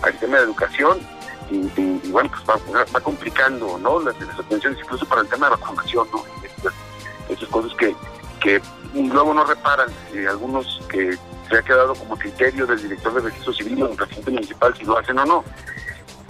al 0.00 0.18
tema 0.18 0.38
de 0.38 0.44
educación 0.44 0.98
y, 1.50 2.08
bueno, 2.08 2.30
pues 2.30 2.88
va, 2.94 3.00
complicando, 3.00 3.78
¿no? 3.78 4.00
Las, 4.00 4.16
atenciones 4.38 4.78
incluso 4.82 5.04
para 5.06 5.20
el 5.20 5.28
tema 5.28 5.50
de 5.50 5.56
vacunación, 5.56 6.08
¿no? 6.10 6.24
Esas, 7.28 7.48
cosas 7.50 7.74
que, 7.74 7.94
que 8.40 8.62
luego 8.94 9.34
no 9.34 9.44
reparan, 9.44 9.90
y 10.14 10.24
algunos 10.24 10.80
que 10.88 11.18
se 11.50 11.58
ha 11.58 11.62
quedado 11.62 11.94
como 11.94 12.16
criterio 12.16 12.66
del 12.66 12.80
director 12.80 13.12
de 13.12 13.20
registro 13.20 13.52
civil 13.52 13.82
o 13.82 13.88
del 13.88 13.96
presidente 13.96 14.30
municipal 14.30 14.74
si 14.74 14.84
lo 14.84 14.96
hacen 14.96 15.18
o 15.18 15.26
no. 15.26 15.44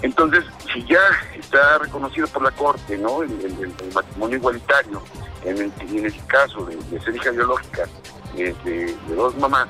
Entonces, 0.02 0.44
si 0.72 0.84
ya 0.84 1.00
está 1.38 1.78
reconocido 1.78 2.26
por 2.28 2.42
la 2.42 2.50
Corte, 2.50 2.98
¿no? 2.98 3.22
el 3.22 3.74
matrimonio 3.94 4.36
igualitario, 4.36 5.02
en 5.44 5.58
el, 5.58 5.72
en 5.80 6.06
el 6.06 6.26
caso 6.26 6.64
de, 6.66 7.00
ser 7.00 7.16
hija 7.16 7.30
biológica 7.30 7.88
de, 8.34 8.96
dos 9.14 9.36
mamás, 9.36 9.68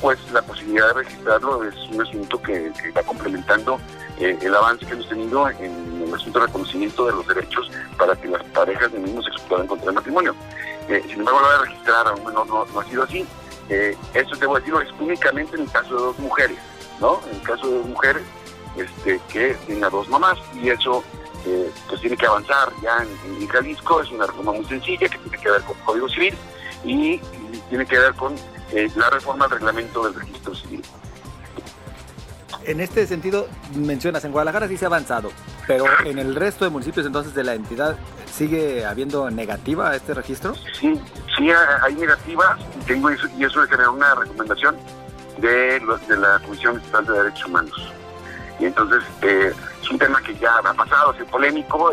pues 0.00 0.18
la 0.32 0.42
posibilidad 0.42 0.88
de 0.88 0.94
registrarlo 0.94 1.64
es 1.64 1.74
un 1.90 2.02
asunto 2.02 2.40
que, 2.42 2.72
va 2.96 3.02
complementando 3.02 3.80
eh, 4.18 4.38
el 4.40 4.54
avance 4.54 4.84
que 4.84 4.92
hemos 4.92 5.08
tenido 5.08 5.48
en 5.50 6.02
el 6.06 6.14
asunto 6.14 6.40
de 6.40 6.46
reconocimiento 6.46 7.06
de 7.06 7.12
los 7.12 7.26
derechos 7.26 7.70
para 7.98 8.14
que 8.16 8.28
las 8.28 8.42
parejas 8.44 8.92
de 8.92 8.98
mismos 8.98 9.24
sexo 9.24 9.42
puedan 9.48 9.64
encontrar 9.64 9.94
matrimonio. 9.94 10.34
Eh, 10.88 11.02
sin 11.06 11.20
embargo, 11.20 11.40
la 11.40 11.52
de 11.52 11.64
registrar 11.64 12.06
a 12.06 12.14
un 12.14 12.24
menor 12.24 12.46
no, 12.46 12.80
ha 12.80 12.84
sido 12.84 13.02
así. 13.02 13.26
eh, 13.68 13.96
esto 14.14 14.36
debo 14.36 14.56
decirlo, 14.56 14.80
es 14.80 14.88
únicamente 15.00 15.56
en 15.56 15.62
el 15.62 15.70
caso 15.70 15.96
de 15.96 16.02
dos 16.02 16.18
mujeres, 16.18 16.58
¿no? 17.00 17.20
En 17.30 17.36
el 17.36 17.42
caso 17.42 17.66
de 17.66 17.78
dos 17.78 17.86
mujeres 17.86 18.22
este, 18.76 19.20
que 19.28 19.54
tienen 19.66 19.84
a 19.84 19.90
dos 19.90 20.08
mamás 20.08 20.38
y 20.54 20.70
eso 20.70 21.02
eh, 21.46 21.70
pues 21.88 22.00
tiene 22.00 22.16
que 22.16 22.26
avanzar 22.26 22.72
ya 22.82 23.04
en, 23.04 23.46
Jalisco, 23.48 24.00
es 24.00 24.10
una 24.10 24.26
reforma 24.26 24.52
muy 24.52 24.64
sencilla 24.64 25.08
que 25.08 25.18
tiene 25.18 25.38
que 25.38 25.50
ver 25.50 25.62
con 25.62 25.76
el 25.76 25.84
Código 25.84 26.08
Civil 26.08 26.34
y, 26.84 27.20
tiene 27.68 27.86
que 27.86 27.98
ver 27.98 28.14
con 28.14 28.34
eh, 28.72 28.88
la 28.96 29.10
reforma 29.10 29.46
del 29.46 29.58
reglamento 29.58 30.04
del 30.04 30.14
registro 30.14 30.54
civil. 30.54 30.82
En 32.64 32.80
este 32.80 33.06
sentido, 33.06 33.48
mencionas, 33.74 34.24
en 34.24 34.32
Guadalajara 34.32 34.68
sí 34.68 34.76
se 34.76 34.84
ha 34.84 34.88
avanzado, 34.88 35.30
pero 35.66 35.84
en 36.04 36.18
el 36.18 36.34
resto 36.34 36.64
de 36.64 36.70
municipios 36.70 37.06
entonces 37.06 37.34
de 37.34 37.44
la 37.44 37.54
entidad, 37.54 37.96
¿sigue 38.32 38.84
habiendo 38.84 39.30
negativa 39.30 39.90
a 39.90 39.96
este 39.96 40.14
registro? 40.14 40.54
Sí, 40.72 41.00
sí 41.36 41.48
hay 41.50 41.94
negativas 41.94 42.58
y, 42.80 42.84
tengo 42.84 43.10
eso, 43.10 43.28
y 43.38 43.44
eso 43.44 43.62
generar 43.62 43.90
una 43.90 44.14
recomendación 44.16 44.76
de, 45.38 45.80
de 46.08 46.16
la 46.16 46.40
Comisión 46.40 46.76
Estatal 46.78 47.06
de 47.06 47.12
Derechos 47.12 47.46
Humanos. 47.46 47.92
Y 48.58 48.66
entonces 48.66 49.02
eh, 49.22 49.52
es 49.82 49.90
un 49.90 49.98
tema 49.98 50.20
que 50.22 50.34
ya 50.36 50.56
ha 50.58 50.74
pasado, 50.74 51.12
es 51.12 51.24
polémico. 51.28 51.90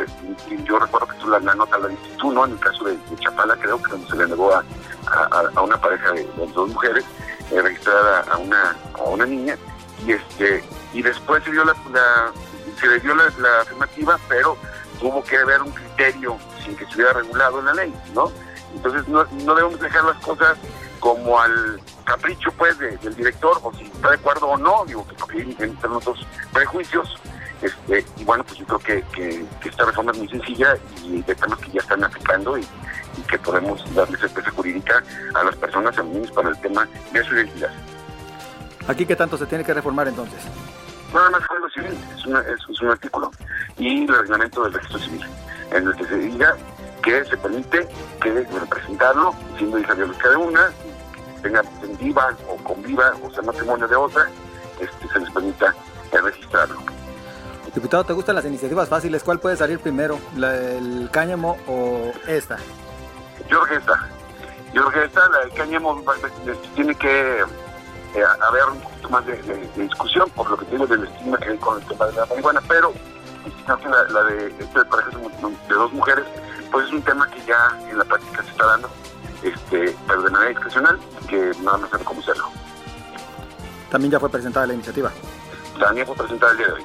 yo 0.66 0.80
recuerdo 0.80 1.08
que 1.08 1.18
tú 1.18 1.28
la, 1.28 1.40
nota 1.40 1.78
la 1.78 1.88
diste 1.88 2.10
tú, 2.18 2.32
¿no? 2.32 2.46
En 2.46 2.52
el 2.52 2.60
caso 2.60 2.86
de, 2.86 2.98
Chapala, 3.20 3.56
creo 3.58 3.82
que 3.82 3.92
se 4.10 4.16
le 4.16 4.28
negó 4.28 4.54
a, 4.54 4.64
a, 5.56 5.62
una 5.62 5.80
pareja 5.80 6.12
de, 6.12 6.28
dos 6.54 6.70
mujeres 6.70 7.04
eh, 7.52 7.62
registrada 7.62 8.22
a 8.32 8.38
una, 8.38 8.76
a 8.98 9.04
una 9.04 9.26
niña. 9.26 9.58
Y 10.06 10.14
este 10.14 10.64
y 10.94 11.02
después 11.02 11.44
se 11.44 11.52
dio 11.52 11.66
la, 11.66 11.76
se 12.80 12.88
le 12.88 13.00
dio 13.00 13.16
la, 13.16 13.26
afirmativa, 13.62 14.18
pero 14.30 14.58
tuvo 15.00 15.24
que 15.24 15.38
haber 15.38 15.62
un 15.62 15.72
criterio 15.72 16.38
sin 16.64 16.76
que 16.76 16.84
estuviera 16.84 17.14
regulado 17.14 17.60
en 17.60 17.66
la 17.66 17.74
ley, 17.74 17.94
¿no? 18.14 18.32
Entonces 18.76 19.08
no, 19.08 19.26
no 19.44 19.56
debemos 19.56 19.80
dejar 19.80 20.04
las 20.06 20.18
cosas 20.20 20.58
como 21.04 21.38
al 21.38 21.82
capricho 22.06 22.50
pues 22.58 22.80
del 22.80 23.14
director 23.14 23.60
o 23.62 23.74
si 23.74 23.84
está 23.84 24.12
de 24.12 24.16
acuerdo 24.16 24.48
o 24.48 24.58
no, 24.58 24.86
digo 24.88 25.06
que 25.30 25.42
entre 25.42 25.90
nosotros 25.90 26.26
prejuicios 26.54 27.20
este, 27.62 28.06
y 28.16 28.24
bueno 28.24 28.46
pues 28.46 28.58
yo 28.60 28.66
creo 28.66 29.04
que, 29.14 29.46
esta 29.66 29.84
reforma 29.84 30.14
es 30.14 30.20
muy 30.20 30.30
sencilla 30.30 30.78
y 31.04 31.22
de 31.22 31.36
temas 31.36 31.60
que 31.60 31.72
ya 31.72 31.82
están 31.82 32.06
aplicando 32.06 32.58
y, 32.58 32.66
que 33.28 33.38
podemos 33.38 33.84
darle 33.94 34.18
certeza 34.18 34.50
jurídica 34.52 35.04
a 35.36 35.44
las 35.44 35.56
personas 35.56 35.98
al 35.98 36.06
menos 36.06 36.32
para 36.32 36.50
el 36.50 36.60
tema 36.62 36.88
de 37.12 37.24
su 37.24 37.36
identidad. 37.36 37.72
¿Aquí 38.88 39.06
qué 39.06 39.16
tanto 39.16 39.38
se 39.38 39.46
tiene 39.46 39.64
que 39.64 39.74
reformar 39.74 40.08
entonces? 40.08 40.40
Nada 41.14 41.30
más 41.30 41.46
Código 41.48 41.70
Civil, 41.70 41.98
es, 42.18 42.70
es, 42.70 42.82
un 42.82 42.90
artículo, 42.90 43.32
y 43.78 44.04
el 44.04 44.08
reglamento 44.08 44.64
del 44.64 44.74
registro 44.74 45.00
civil, 45.00 45.26
en 45.72 45.88
el 45.88 45.96
que 45.96 46.06
se 46.06 46.18
diga 46.18 46.56
que 47.04 47.26
se 47.26 47.38
permite 47.38 47.88
que 48.22 48.32
representarlo, 48.32 49.36
siendo 49.58 49.78
hija 49.78 49.94
de 49.94 50.06
una, 50.38 50.72
tenga, 51.44 51.62
viva 52.00 52.36
o 52.48 52.56
conviva 52.64 53.14
o 53.22 53.30
sea 53.32 53.44
matrimonio 53.44 53.88
de 53.88 53.96
otra, 53.96 54.28
este, 54.80 55.08
se 55.08 55.20
les 55.20 55.30
permita 55.30 55.76
registrarlo. 56.12 56.80
Diputado, 57.76 58.04
¿te 58.04 58.14
gustan 58.14 58.36
las 58.36 58.46
iniciativas 58.46 58.88
fáciles? 58.88 59.24
¿Cuál 59.24 59.40
puede 59.40 59.58
salir 59.58 59.80
primero? 59.80 60.20
¿La 60.38 60.52
del 60.52 61.10
cáñamo 61.12 61.58
o 61.68 62.12
esta? 62.28 62.58
Yo 63.50 63.62
creo 63.62 63.66
que 63.66 63.76
esta. 63.76 64.08
Yo 64.74 64.86
creo 64.86 64.92
que 64.92 65.08
esta, 65.08 65.30
la 65.30 65.40
del 65.40 65.54
cáñamo, 65.54 66.04
tiene 66.76 66.96
que 66.96 67.40
eh, 67.40 68.24
haber 68.48 68.66
un 68.72 68.80
poquito 68.80 69.10
más 69.10 69.26
de, 69.26 69.70
discusión 69.76 70.30
por 70.36 70.50
lo 70.52 70.58
que 70.58 70.66
tiene 70.66 70.86
del 70.86 71.04
estigma 71.04 71.38
que 71.40 71.50
hay 71.50 71.58
con 71.58 71.82
el 71.82 71.88
tema 71.88 72.06
de 72.06 72.14
la 72.14 72.26
marihuana, 72.28 72.62
pero 72.68 72.94
la, 73.68 74.04
la 74.10 74.24
de 74.24 74.48
este 74.48 74.86
parejas 74.86 75.14
de 75.68 75.76
dos 75.76 75.94
mujeres, 75.94 76.26
pues 76.72 76.86
es 76.88 76.94
un 76.94 77.02
tema 77.02 77.28
que 77.30 77.44
ya 77.46 77.80
en 77.90 77.98
la 77.98 78.06
práctica 78.06 78.44
se 78.44 78.50
está 78.52 78.66
dando 78.68 78.90
este, 79.44 79.96
pero 80.08 80.22
de 80.22 80.30
manera 80.30 80.50
discrecional, 80.52 81.00
nada 81.64 81.78
más 81.78 81.90
cómo 82.04 82.22
hacerlo. 82.22 82.46
También 83.90 84.12
ya 84.12 84.20
fue 84.20 84.30
presentada 84.30 84.68
la 84.68 84.74
iniciativa. 84.74 85.12
También 85.80 86.06
fue 86.06 86.16
presentada 86.16 86.52
el 86.52 86.58
día 86.58 86.68
de 86.68 86.74
hoy. 86.74 86.84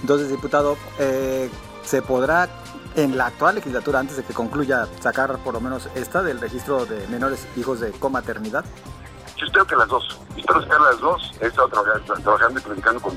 Entonces, 0.00 0.30
diputado, 0.30 0.76
eh, 0.98 1.50
¿se 1.82 2.02
podrá 2.02 2.48
en 2.94 3.16
la 3.16 3.26
actual 3.26 3.56
legislatura, 3.56 4.00
antes 4.00 4.16
de 4.16 4.22
que 4.22 4.32
concluya, 4.32 4.86
sacar 5.00 5.38
por 5.38 5.54
lo 5.54 5.60
menos 5.60 5.88
esta 5.94 6.22
del 6.22 6.40
registro 6.40 6.86
de 6.86 7.06
menores 7.08 7.46
hijos 7.56 7.80
de 7.80 7.90
comaternidad? 7.92 8.64
Yo 9.36 9.46
espero 9.46 9.66
que 9.66 9.76
las 9.76 9.88
dos. 9.88 10.20
Espero 10.36 10.62
sacar 10.62 10.80
las 10.80 11.00
dos. 11.00 11.32
He 11.40 11.46
estado 11.46 11.68
trabajando, 11.68 12.60
y 12.60 12.62
platicando 12.62 13.00
con, 13.00 13.16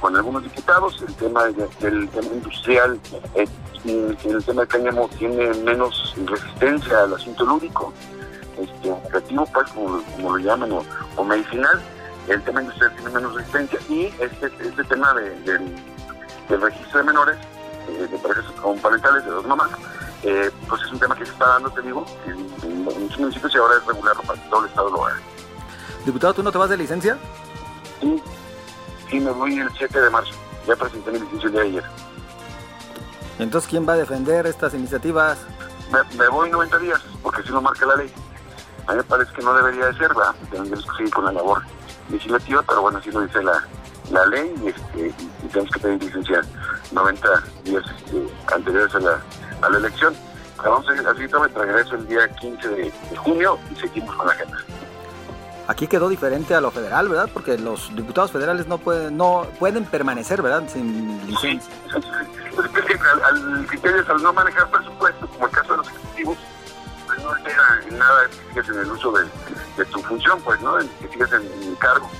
con 0.00 0.16
algunos 0.16 0.42
diputados. 0.42 1.02
El 1.06 1.14
tema 1.14 1.44
del 1.44 2.08
tema 2.10 2.28
industrial 2.32 3.00
eh, 3.34 3.46
el 3.84 4.44
tema 4.44 4.62
de 4.62 4.68
cáñamo 4.68 5.08
tiene 5.18 5.52
menos 5.54 6.14
resistencia 6.24 7.02
al 7.02 7.14
asunto 7.14 7.44
lúdico, 7.44 7.92
este, 8.62 9.46
pues, 9.52 9.70
como, 9.72 10.36
lo 10.36 10.38
llaman, 10.38 10.72
o, 11.16 11.24
medicinal, 11.24 11.80
el 12.28 12.42
tema 12.42 12.62
industrial 12.62 12.94
tiene 12.94 13.10
menos 13.10 13.34
resistencia 13.34 13.78
y 13.88 14.06
este, 14.20 14.46
este 14.46 14.84
tema 14.84 15.12
de, 15.14 15.30
del 16.48 16.60
registro 16.60 17.00
de 17.00 17.04
menores, 17.04 17.36
eh, 17.88 18.08
de 18.10 18.18
parejas 18.18 18.44
parentales 18.80 19.24
de 19.24 19.30
dos 19.30 19.46
mamás, 19.46 19.70
eh, 20.22 20.50
pues 20.68 20.82
es 20.82 20.92
un 20.92 21.00
tema 21.00 21.16
que 21.16 21.26
se 21.26 21.32
está 21.32 21.46
dando, 21.46 21.70
te 21.70 21.82
digo, 21.82 22.06
en, 22.26 22.84
muchos 22.84 23.18
municipios 23.18 23.54
y 23.54 23.58
ahora 23.58 23.74
es 23.76 23.86
regularlo 23.86 24.22
para 24.22 24.40
que 24.40 24.48
todo 24.48 24.60
el 24.60 24.68
Estado 24.68 24.90
lo 24.90 25.06
haga. 25.06 25.20
Diputado, 26.04 26.34
¿tú 26.34 26.42
no 26.42 26.52
te 26.52 26.58
vas 26.58 26.70
de 26.70 26.76
licencia? 26.76 27.16
Sí, 28.00 28.22
sí, 29.10 29.20
me 29.20 29.30
voy 29.30 29.58
el 29.58 29.70
7 29.76 30.00
de 30.00 30.10
marzo. 30.10 30.32
Ya 30.66 30.76
presenté 30.76 31.10
mi 31.10 31.20
licencia 31.20 31.46
el 31.46 31.52
día 31.52 31.62
de 31.62 31.68
ayer. 31.68 31.84
Entonces, 33.38 33.68
¿quién 33.68 33.88
va 33.88 33.94
a 33.94 33.96
defender 33.96 34.46
estas 34.46 34.74
iniciativas? 34.74 35.38
Me, 36.16 36.28
voy 36.28 36.50
90 36.50 36.78
días, 36.78 37.00
porque 37.22 37.42
si 37.42 37.50
no 37.50 37.60
marca 37.60 37.84
la 37.86 37.96
ley. 37.96 38.12
A 38.86 38.92
mí 38.92 38.96
me 38.98 39.04
parece 39.04 39.32
que 39.32 39.42
no 39.42 39.54
debería 39.54 39.86
de 39.86 39.94
ser, 39.94 40.08
¿verdad? 40.08 40.34
Tenemos 40.50 40.84
que 40.84 40.96
seguir 40.96 41.14
con 41.14 41.24
la 41.26 41.32
labor 41.32 41.62
legislativa, 42.10 42.62
pero 42.66 42.82
bueno, 42.82 42.98
así 42.98 43.10
lo 43.10 43.20
dice 43.20 43.42
la, 43.42 43.64
la 44.10 44.26
ley 44.26 44.52
y, 44.62 44.68
este, 44.68 45.14
y 45.44 45.48
tenemos 45.48 45.72
que 45.72 45.80
tener 45.80 46.02
licencia 46.02 46.42
90 46.92 47.28
días 47.64 47.84
este, 48.04 48.28
anteriores 48.54 48.94
a 48.94 49.00
la, 49.00 49.20
a 49.62 49.70
la 49.70 49.78
elección. 49.78 50.14
Vamos 50.64 50.86
a, 50.88 51.10
así 51.10 51.22
me 51.22 51.48
regreso 51.48 51.96
el 51.96 52.06
día 52.06 52.28
15 52.28 52.68
de, 52.68 52.92
junio 53.16 53.58
y 53.70 53.80
seguimos 53.80 54.14
con 54.14 54.26
la 54.26 54.32
agenda. 54.32 54.58
Aquí 55.68 55.86
quedó 55.86 56.08
diferente 56.08 56.54
a 56.54 56.60
lo 56.60 56.70
federal, 56.70 57.08
¿verdad? 57.08 57.30
Porque 57.32 57.56
los 57.56 57.94
diputados 57.94 58.32
federales 58.32 58.66
no 58.66 58.78
pueden, 58.78 59.16
no 59.16 59.46
pueden 59.58 59.84
permanecer, 59.84 60.42
¿verdad? 60.42 60.64
Sin 60.68 61.24
licencia. 61.26 61.72
Pues 62.54 62.66
al, 63.24 63.42
al 63.42 64.10
al 64.10 64.22
no 64.22 64.32
manejar 64.32 64.70
presupuesto, 64.70 65.26
como 65.28 65.46
el 65.46 65.52
caso 65.52 65.72
de 65.72 65.76
los 65.78 65.88
ejecutivos, 65.88 66.38
no 67.32 67.38
altera 67.38 67.80
en 67.88 67.98
nada 67.98 68.28
que 68.28 68.62
sigas 68.62 68.68
en 68.68 68.78
el 68.80 68.90
uso 68.90 69.12
de, 69.12 69.84
tu 69.86 70.00
función, 70.02 70.40
pues, 70.42 70.60
¿no? 70.60 70.78
que 70.78 71.08
sigas 71.08 71.32
en, 71.32 71.42
el 71.62 71.76
cargo. 71.78 72.10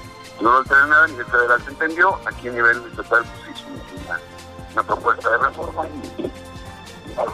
No 0.40 0.52
lo 0.52 0.58
altera 0.58 0.86
nada, 0.86 1.06
ni 1.08 1.16
el 1.16 1.24
federal 1.26 1.62
se 1.62 1.70
entendió, 1.70 2.18
aquí 2.26 2.48
a 2.48 2.52
nivel 2.52 2.82
estatal 2.90 3.24
pues 3.24 3.58
hizo 3.58 3.66
una, 4.74 4.82
propuesta 4.82 5.30
de 5.30 5.38
reforma 5.38 5.86
y, 5.86 6.30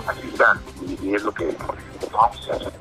así 0.09 0.29
está, 0.29 0.59
y, 1.03 1.15
es 1.15 1.23
lo 1.23 1.33
que 1.33 1.57
vamos 2.13 2.49
a 2.51 2.57
hacer. 2.57 2.73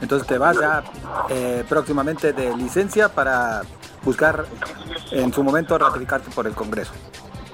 Entonces 0.00 0.26
te 0.26 0.38
vas 0.38 0.58
ya 0.58 0.82
eh, 1.28 1.64
próximamente 1.68 2.32
de 2.32 2.56
licencia 2.56 3.08
para 3.08 3.62
buscar 4.02 4.46
en 5.12 5.32
su 5.32 5.44
momento 5.44 5.78
ratificarte 5.78 6.30
por 6.30 6.46
el 6.46 6.54
Congreso. 6.54 6.92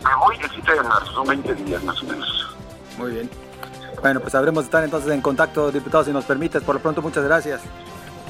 Me 0.02 0.14
voy 0.16 0.36
el 0.36 0.50
7 0.50 0.72
de 0.74 0.82
marzo, 0.82 1.12
son 1.12 1.26
20 1.26 1.54
días 1.54 1.82
más 1.84 2.00
o 2.02 2.06
menos. 2.06 2.56
Muy 2.96 3.10
bien. 3.12 3.47
Bueno, 4.00 4.20
pues 4.20 4.32
sabremos 4.32 4.64
estar 4.64 4.84
entonces 4.84 5.10
en 5.10 5.20
contacto, 5.20 5.70
diputado, 5.70 6.04
si 6.04 6.12
nos 6.12 6.24
permites. 6.24 6.62
Por 6.62 6.76
lo 6.76 6.80
pronto, 6.80 7.02
muchas 7.02 7.24
gracias. 7.24 7.60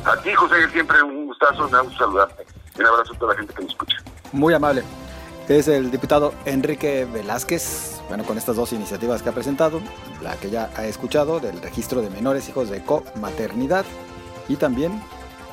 A 0.04 0.16
ti, 0.22 0.32
José, 0.34 0.68
siempre 0.70 1.02
un 1.02 1.26
gustazo, 1.26 1.68
me 1.68 1.80
gusta 1.82 1.98
saludarte. 1.98 2.46
Un 2.78 2.86
abrazo 2.86 3.12
a 3.12 3.18
toda 3.18 3.32
la 3.32 3.38
gente 3.38 3.54
que 3.54 3.62
me 3.62 3.68
escucha. 3.68 3.98
Muy 4.32 4.54
amable. 4.54 4.82
Es 5.48 5.66
el 5.68 5.90
diputado 5.90 6.34
Enrique 6.44 7.06
Velázquez, 7.10 8.00
bueno, 8.08 8.24
con 8.24 8.36
estas 8.36 8.56
dos 8.56 8.72
iniciativas 8.72 9.22
que 9.22 9.30
ha 9.30 9.32
presentado, 9.32 9.80
la 10.22 10.36
que 10.36 10.50
ya 10.50 10.70
ha 10.76 10.84
escuchado 10.84 11.40
del 11.40 11.60
registro 11.62 12.02
de 12.02 12.10
menores 12.10 12.48
hijos 12.50 12.68
de 12.68 12.84
co-maternidad 12.84 13.86
y 14.46 14.56
también 14.56 15.02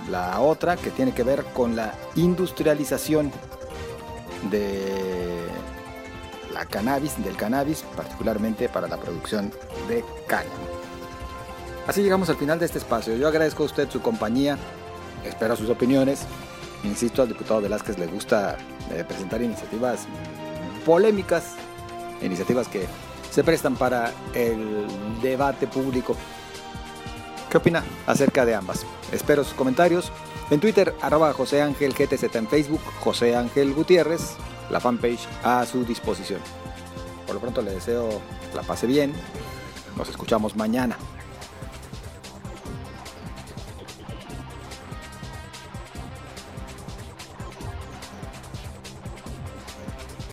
la 0.10 0.40
otra 0.42 0.76
que 0.76 0.92
tiene 0.92 1.14
que 1.14 1.24
ver 1.24 1.46
con 1.46 1.78
la 1.78 1.94
industrialización 2.16 3.32
de 4.52 5.48
cannabis, 6.64 7.22
del 7.22 7.36
cannabis, 7.36 7.84
particularmente 7.98 8.70
para 8.70 8.88
la 8.88 8.96
producción 8.96 9.52
de 9.90 10.06
caña. 10.28 10.50
Así 11.88 12.02
llegamos 12.02 12.30
al 12.30 12.38
final 12.38 12.58
de 12.58 12.66
este 12.66 12.78
espacio. 12.78 13.16
Yo 13.18 13.28
agradezco 13.28 13.64
a 13.64 13.66
usted 13.66 13.90
su 13.90 14.02
compañía, 14.02 14.58
espero 15.26 15.58
sus 15.58 15.70
opiniones. 15.70 16.22
Insisto, 16.86 17.22
al 17.22 17.28
diputado 17.28 17.62
Velázquez 17.62 17.98
le 17.98 18.08
gusta 18.08 18.58
eh, 18.92 19.04
presentar 19.08 19.42
iniciativas 19.42 20.06
polémicas, 20.86 21.56
iniciativas 22.22 22.68
que 22.68 22.88
se 23.32 23.44
prestan 23.44 23.76
para 23.76 24.12
el 24.34 24.88
debate 25.22 25.68
público. 25.68 26.16
¿Qué 27.50 27.58
opina 27.58 27.84
acerca 28.08 28.46
de 28.46 28.56
ambas? 28.56 28.86
Espero 29.12 29.44
sus 29.44 29.54
comentarios. 29.54 30.12
En 30.50 30.60
Twitter, 30.60 30.94
arroba 31.02 31.34
José 31.34 31.62
Ángel 31.62 31.94
GTZ, 31.94 32.36
en 32.36 32.48
Facebook, 32.48 32.82
José 33.00 33.36
Ángel 33.36 33.74
Gutiérrez, 33.74 34.36
la 34.70 34.80
fanpage 34.80 35.28
a 35.44 35.66
su 35.66 35.86
disposición. 35.86 36.40
Por 37.26 37.36
lo 37.36 37.42
pronto 37.42 37.62
le 37.62 37.72
deseo 37.72 38.22
la 38.54 38.64
pase 38.64 38.88
bien. 38.88 39.14
Nos 39.98 40.10
escuchamos 40.10 40.56
mañana. 40.56 40.98